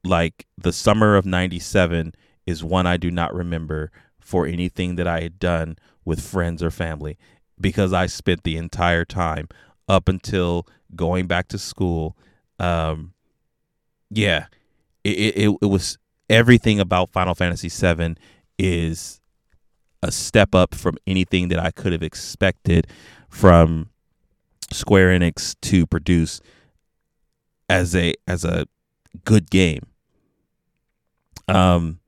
[0.05, 2.13] Like the summer of 97
[2.45, 3.91] is one I do not remember
[4.21, 7.17] for anything that I had done with friends or family
[7.61, 9.49] because I spent the entire time
[9.89, 12.17] up until going back to school.
[12.59, 13.13] Um,
[14.11, 14.47] yeah,
[15.05, 15.99] it, it, it was
[16.29, 18.17] everything about Final Fantasy VII
[18.59, 19.21] is
[20.03, 22.87] a step up from anything that I could have expected
[23.29, 23.91] from
[24.73, 26.41] Square Enix to produce
[27.69, 28.67] as a as a
[29.25, 29.83] good game.
[31.49, 32.01] Um,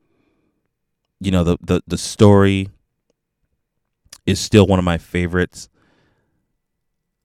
[1.21, 2.69] you know the the the story
[4.29, 5.71] is still one of my favorites.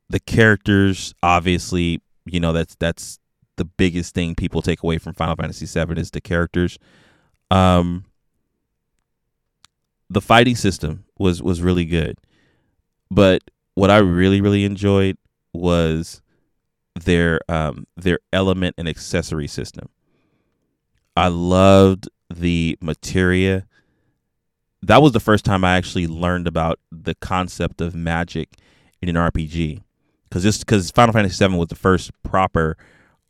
[0.09, 3.19] The characters, obviously, you know that's that's
[3.57, 6.79] the biggest thing people take away from Final Fantasy VII is the characters.
[7.51, 8.05] Um,
[10.09, 12.17] the fighting system was was really good,
[13.11, 13.43] but
[13.75, 15.17] what I really really enjoyed
[15.51, 16.21] was
[16.95, 19.89] their um their element and accessory system.
[21.17, 23.67] I loved the materia
[24.83, 28.57] that was the first time I actually learned about the concept of magic
[29.01, 29.81] in an RPG.
[30.29, 32.75] Because this because Final Fantasy VII was the first proper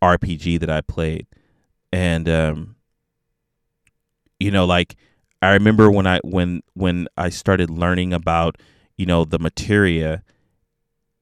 [0.02, 1.28] RPG that I played,
[1.92, 2.76] and um,
[4.40, 4.96] you know, like
[5.42, 8.58] I remember when I when when I started learning about
[8.98, 10.24] you know the materia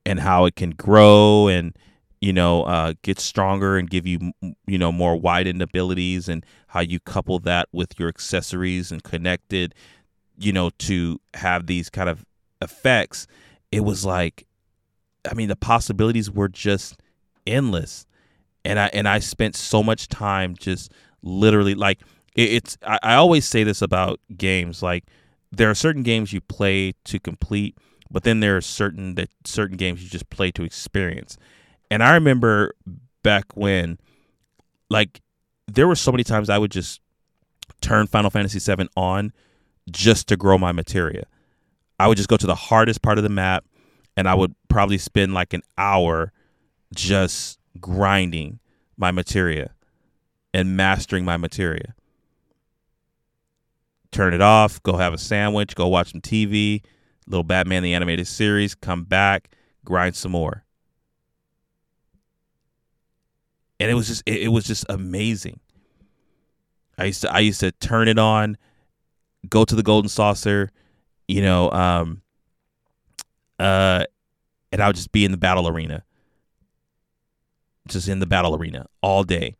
[0.05, 1.75] and how it can grow and
[2.21, 4.31] you know uh, get stronger and give you
[4.67, 9.73] you know more widened abilities and how you couple that with your accessories and connected
[10.37, 12.25] you know, to have these kind of
[12.61, 13.27] effects,
[13.71, 14.45] it was like,
[15.29, 16.99] I mean, the possibilities were just
[17.45, 18.05] endless.
[18.63, 20.91] And I and I spent so much time just
[21.23, 21.99] literally like
[22.35, 22.77] it, it's.
[22.85, 24.83] I, I always say this about games.
[24.83, 25.05] Like
[25.51, 27.75] there are certain games you play to complete,
[28.09, 31.37] but then there are certain that certain games you just play to experience.
[31.89, 32.73] And I remember
[33.21, 33.99] back when,
[34.89, 35.21] like,
[35.67, 37.01] there were so many times I would just
[37.81, 39.33] turn Final Fantasy VII on
[39.89, 41.25] just to grow my materia.
[41.99, 43.65] I would just go to the hardest part of the map
[44.17, 46.31] and I would probably spend like an hour
[46.93, 48.59] just grinding
[48.97, 49.73] my materia
[50.53, 51.95] and mastering my materia.
[54.11, 56.83] Turn it off, go have a sandwich, go watch some TV,
[57.27, 59.49] little Batman the animated series, come back,
[59.85, 60.65] grind some more.
[63.79, 65.59] And it was just it, it was just amazing.
[66.97, 68.57] I used to I used to turn it on,
[69.49, 70.69] go to the golden saucer,
[71.27, 72.21] you know, um
[73.59, 74.05] uh
[74.71, 76.03] and I would just be in the battle arena.
[77.87, 79.55] Just in the battle arena all day.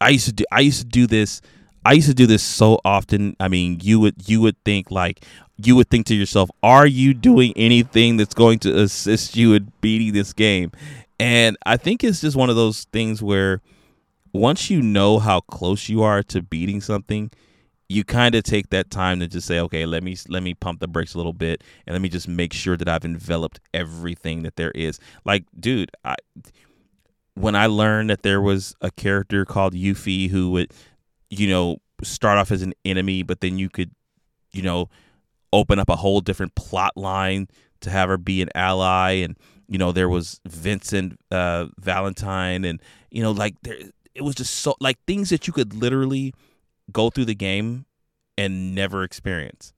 [0.00, 1.40] I used to do I used to do this
[1.84, 3.36] I used to do this so often.
[3.40, 5.24] I mean, you would you would think like
[5.56, 9.72] you would think to yourself, are you doing anything that's going to assist you in
[9.80, 10.72] beating this game?
[11.18, 13.60] And I think it's just one of those things where
[14.32, 17.30] once you know how close you are to beating something,
[17.90, 20.78] you kind of take that time to just say, okay, let me let me pump
[20.78, 24.44] the brakes a little bit and let me just make sure that I've enveloped everything
[24.44, 25.00] that there is.
[25.24, 26.14] Like, dude, I
[27.34, 30.72] when I learned that there was a character called Yuffie who would,
[31.30, 33.90] you know, start off as an enemy, but then you could,
[34.52, 34.88] you know,
[35.52, 37.48] open up a whole different plot line
[37.80, 39.36] to have her be an ally and
[39.66, 42.80] you know there was Vincent uh, Valentine and
[43.10, 43.78] you know like there
[44.14, 46.32] it was just so like things that you could literally
[46.92, 47.86] go through the game
[48.36, 49.72] and never experience.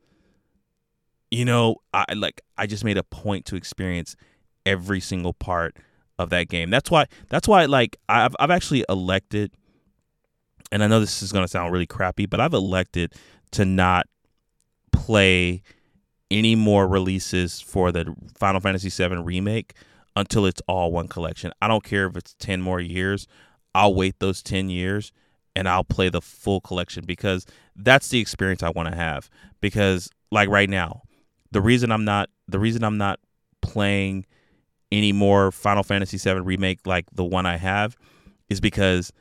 [1.30, 4.16] You know, I like I just made a point to experience
[4.66, 5.76] every single part
[6.18, 6.70] of that game.
[6.70, 9.52] That's why that's why like I've I've actually elected
[10.70, 13.14] and I know this is going to sound really crappy, but I've elected
[13.52, 14.06] to not
[14.90, 15.62] play
[16.30, 19.74] any more releases for the Final Fantasy VII remake
[20.16, 21.52] until it's all one collection.
[21.60, 23.26] I don't care if it's 10 more years.
[23.74, 25.12] I'll wait those 10 years
[25.54, 27.46] and I'll play the full collection because
[27.76, 29.28] that's the experience I want to have
[29.60, 31.02] because like right now,
[31.50, 33.20] the reason I'm not the reason I'm not
[33.60, 34.26] playing
[34.90, 37.96] any more Final Fantasy VII remake like the one I have
[38.48, 39.12] is because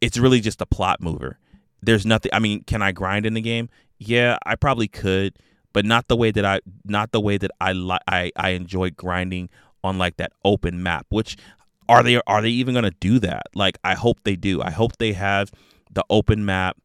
[0.00, 1.38] it's really just a plot mover.
[1.82, 3.68] There's nothing I mean, can I grind in the game?
[3.98, 5.38] Yeah, I probably could,
[5.72, 8.90] but not the way that I not the way that I li- I I enjoy
[8.90, 9.48] grinding
[9.84, 11.36] on like that open map, which
[11.88, 13.46] are they are they even going to do that?
[13.54, 14.62] Like I hope they do.
[14.62, 15.50] I hope they have
[15.90, 16.76] the open map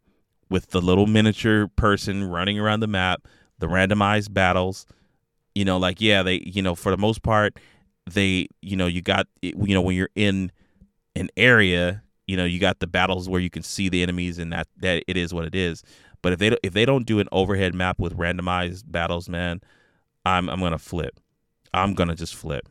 [0.49, 3.27] with the little miniature person running around the map,
[3.59, 4.85] the randomized battles.
[5.55, 7.57] You know, like yeah, they you know for the most part
[8.09, 10.51] they you know you got you know when you're in
[11.15, 14.51] an area you know you got the battles where you can see the enemies and
[14.51, 15.83] that that it is what it is
[16.21, 19.61] but if they if they don't do an overhead map with randomized battles man
[20.25, 21.19] i'm i'm gonna flip
[21.73, 22.67] i'm gonna just flip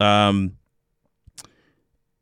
[0.00, 0.56] um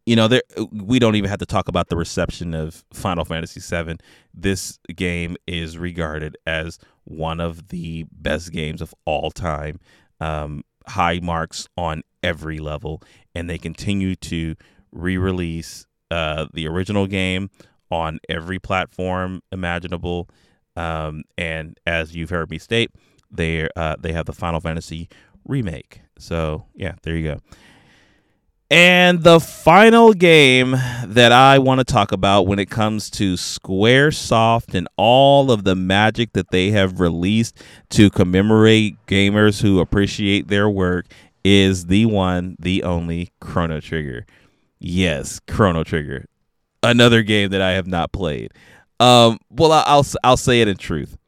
[0.06, 0.42] you know there
[0.72, 3.98] we don't even have to talk about the reception of final fantasy 7
[4.34, 9.78] this game is regarded as one of the best games of all time
[10.20, 13.02] um, high marks on every level
[13.34, 14.54] and they continue to
[14.92, 17.50] re-release uh, the original game
[17.90, 20.28] on every platform imaginable.
[20.76, 22.90] Um, and as you've heard me state,
[23.30, 25.08] they uh, they have the Final Fantasy
[25.44, 26.02] remake.
[26.18, 27.40] So yeah, there you go.
[28.70, 34.74] And the final game that I want to talk about when it comes to Squaresoft
[34.74, 37.60] and all of the magic that they have released
[37.90, 41.06] to commemorate gamers who appreciate their work
[41.42, 44.24] is the one, the only Chrono Trigger.
[44.78, 46.26] Yes, Chrono Trigger.
[46.80, 48.52] Another game that I have not played.
[49.00, 51.18] Um, well, I'll I'll say it in truth.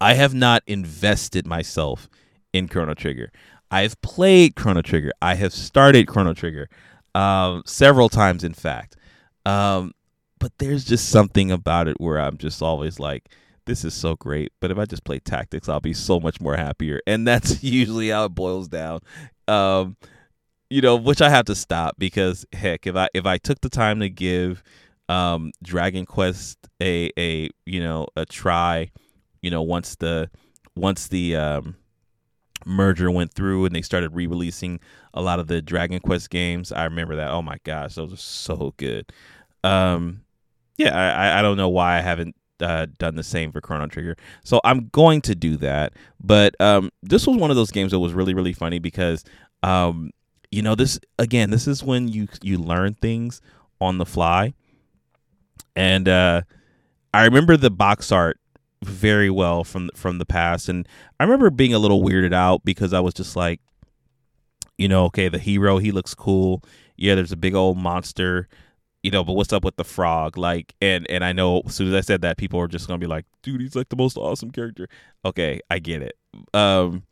[0.00, 2.08] I have not invested myself
[2.52, 3.30] in Chrono Trigger.
[3.72, 5.12] I've played Chrono Trigger.
[5.22, 6.68] I have started Chrono Trigger
[7.14, 8.96] um, several times, in fact.
[9.46, 9.92] Um,
[10.38, 13.30] but there's just something about it where I'm just always like,
[13.64, 14.52] this is so great.
[14.60, 17.00] But if I just play tactics, I'll be so much more happier.
[17.06, 19.00] And that's usually how it boils down.
[19.48, 19.96] Um,
[20.68, 23.68] you know, which I have to stop because heck, if I if I took the
[23.68, 24.62] time to give
[25.08, 28.90] um, Dragon Quest a a you know a try,
[29.42, 30.30] you know, once the
[30.74, 31.76] once the um,
[32.64, 34.80] merger went through and they started re-releasing
[35.14, 37.30] a lot of the Dragon Quest games, I remember that.
[37.30, 39.12] Oh my gosh, those are so good.
[39.64, 40.22] Um,
[40.76, 44.16] yeah, I I don't know why I haven't uh, done the same for Chrono Trigger.
[44.44, 45.92] So I'm going to do that.
[46.22, 49.24] But um, this was one of those games that was really, really funny because
[49.62, 50.10] um,
[50.52, 53.40] you know this again this is when you you learn things
[53.80, 54.52] on the fly
[55.74, 56.42] and uh
[57.12, 58.38] i remember the box art
[58.82, 60.88] very well from from the past and
[61.20, 63.60] i remember being a little weirded out because i was just like
[64.76, 66.62] you know okay the hero he looks cool
[66.96, 68.48] yeah there's a big old monster
[69.02, 70.38] you know, but what's up with the frog?
[70.38, 72.98] Like, and and I know as soon as I said that, people are just gonna
[72.98, 74.88] be like, dude, he's like the most awesome character.
[75.24, 76.16] Okay, I get it.
[76.54, 77.02] Um,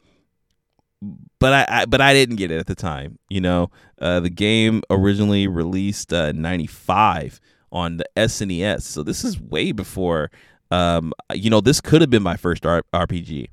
[1.39, 3.19] but I, I but I didn't get it at the time.
[3.29, 7.41] You know, uh, the game originally released uh, '95
[7.73, 10.31] on the SNES, so this is way before.
[10.71, 13.49] Um, you know, this could have been my first R- RPG.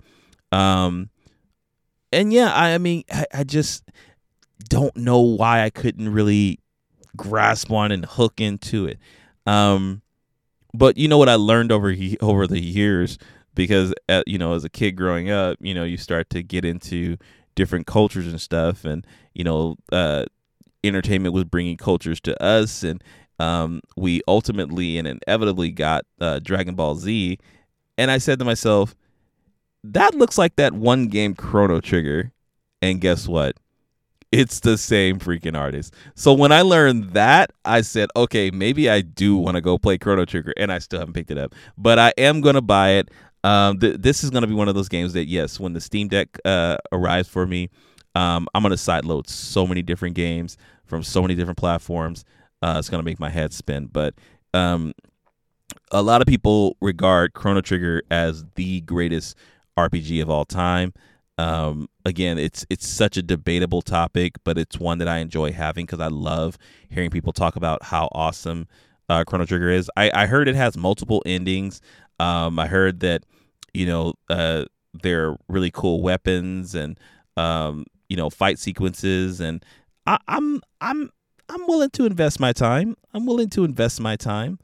[0.52, 1.10] Um,
[2.12, 3.84] and yeah, I, I mean, I, I just
[4.70, 6.60] don't know why I couldn't really
[7.16, 9.00] grasp on and hook into it.
[9.46, 10.02] Um,
[10.74, 13.18] but you know what I learned over over the years
[13.56, 16.64] because uh, you know as a kid growing up, you know you start to get
[16.64, 17.18] into
[17.56, 20.26] different cultures and stuff, and you know uh,
[20.84, 23.04] entertainment was bringing cultures to us, and
[23.40, 27.38] um, we ultimately and inevitably got uh, Dragon Ball Z,
[27.98, 28.96] and I said to myself,
[29.84, 32.32] that looks like that one game Chrono Trigger,
[32.82, 33.56] and guess what?
[34.32, 35.94] it's the same freaking artist.
[36.16, 39.98] So when I learned that, I said, okay, maybe I do want to go play
[39.98, 43.10] Chrono Trigger, and I still haven't picked it up, but I am gonna buy it.
[43.44, 46.10] Um, th- this is gonna be one of those games that, yes, when the Steam
[46.10, 47.70] Deck uh, arrives for me,
[48.16, 52.26] um, I'm gonna sideload so many different games from so many different platforms.
[52.62, 54.16] Uh, it's gonna make my head spin, but
[54.54, 54.94] um,
[55.92, 59.36] a lot of people regard Chrono Trigger as the greatest
[59.78, 60.94] RPG of all time.
[61.38, 65.86] Um, again, it's it's such a debatable topic, but it's one that I enjoy having
[65.86, 66.58] because I love
[66.90, 68.68] hearing people talk about how awesome
[69.10, 69.90] uh, Chrono Trigger is.
[69.96, 71.80] I, I heard it has multiple endings.
[72.20, 73.24] Um, I heard that
[73.74, 77.00] you know uh, there are really cool weapons and
[77.36, 79.64] um, you know fight sequences, and
[80.08, 81.12] I, I'm I'm
[81.50, 82.96] I'm willing to invest my time.
[83.14, 84.60] I'm willing to invest my time.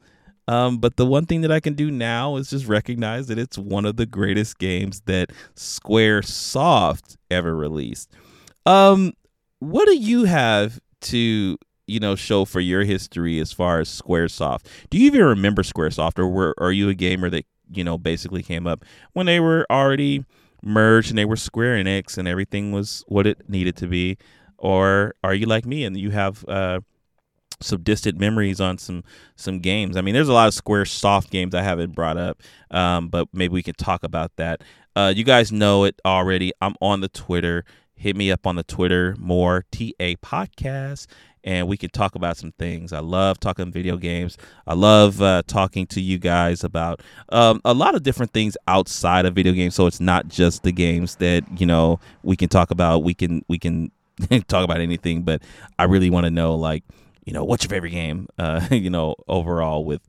[0.46, 3.56] Um, but the one thing that I can do now is just recognize that it's
[3.56, 8.10] one of the greatest games that Squaresoft ever released.
[8.66, 9.14] Um,
[9.60, 11.56] what do you have to
[11.86, 14.66] you know show for your history as far as Squaresoft?
[14.90, 18.42] Do you even remember Squaresoft, or were are you a gamer that you know basically
[18.42, 20.24] came up when they were already
[20.62, 24.18] merged and they were Square Enix and everything was what it needed to be?
[24.64, 26.80] Or are you like me and you have uh,
[27.60, 29.04] some distant memories on some
[29.36, 29.96] some games.
[29.96, 33.52] I mean, there's a lot of Squaresoft games I haven't brought up, um, but maybe
[33.52, 34.62] we can talk about that.
[34.96, 36.52] Uh, you guys know it already.
[36.62, 37.64] I'm on the Twitter.
[37.94, 41.08] Hit me up on the Twitter more TA podcast,
[41.44, 42.90] and we can talk about some things.
[42.90, 44.38] I love talking video games.
[44.66, 49.26] I love uh, talking to you guys about um, a lot of different things outside
[49.26, 49.74] of video games.
[49.74, 53.04] So it's not just the games that you know we can talk about.
[53.04, 53.90] We can we can
[54.48, 55.42] talk about anything, but
[55.78, 56.84] I really want to know like
[57.24, 58.28] you know, what's your favorite game?
[58.38, 60.02] Uh, you know, overall with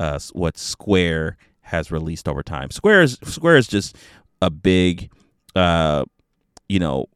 [0.00, 2.70] uh, what Square has released over time.
[2.70, 3.96] Square is Square is just
[4.40, 5.10] a big,
[5.54, 6.04] uh,
[6.68, 7.06] you know,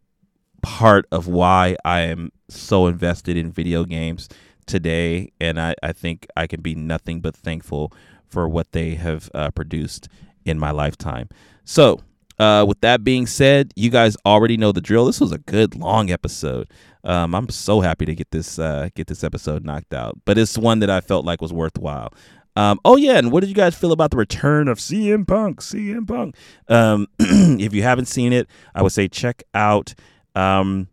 [0.63, 4.29] part of why I am so invested in video games
[4.67, 7.93] today, and I, I think I can be nothing but thankful
[8.27, 10.09] for what they have uh, produced
[10.45, 11.29] in my lifetime.
[11.65, 12.01] So,
[12.39, 15.07] uh, with that being said, you guys already know the drill.
[15.07, 16.71] This was a good long episode.
[17.05, 20.59] Um, I'm so happy to get this uh, get this episode knocked out, but it's
[20.59, 22.13] one that I felt like was worthwhile.
[22.57, 25.61] Um, oh yeah, and what did you guys feel about the return of CM Punk?
[25.61, 26.35] CM Punk.
[26.69, 29.95] Um, if you haven't seen it, I would say check out
[30.35, 30.89] um,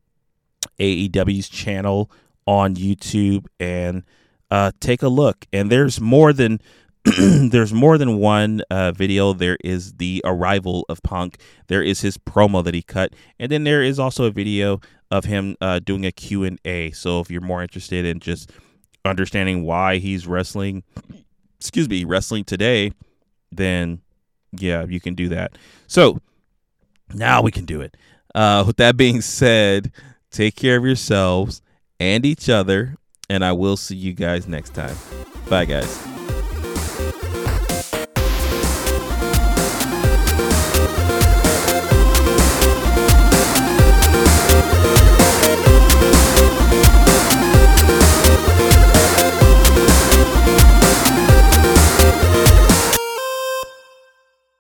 [0.80, 2.11] AEW's channel
[2.45, 4.03] on YouTube and
[4.51, 5.45] uh, take a look.
[5.53, 6.59] And there's more than
[7.19, 9.34] there's more than one uh, video.
[9.34, 11.38] There is the arrival of Punk.
[11.67, 14.80] There is his promo that he cut, and then there is also a video
[15.11, 16.91] of him uh, doing a Q&A.
[16.91, 18.51] So if you're more interested in just
[19.03, 20.84] understanding why he's wrestling,
[21.59, 22.93] excuse me, wrestling today,
[23.51, 24.01] then
[24.53, 25.57] yeah, you can do that.
[25.88, 26.19] So
[27.13, 27.97] now we can do it.
[28.34, 29.91] Uh, with that being said,
[30.31, 31.61] take care of yourselves
[31.99, 32.95] and each other,
[33.30, 34.95] and I will see you guys next time.
[35.49, 36.22] Bye, guys.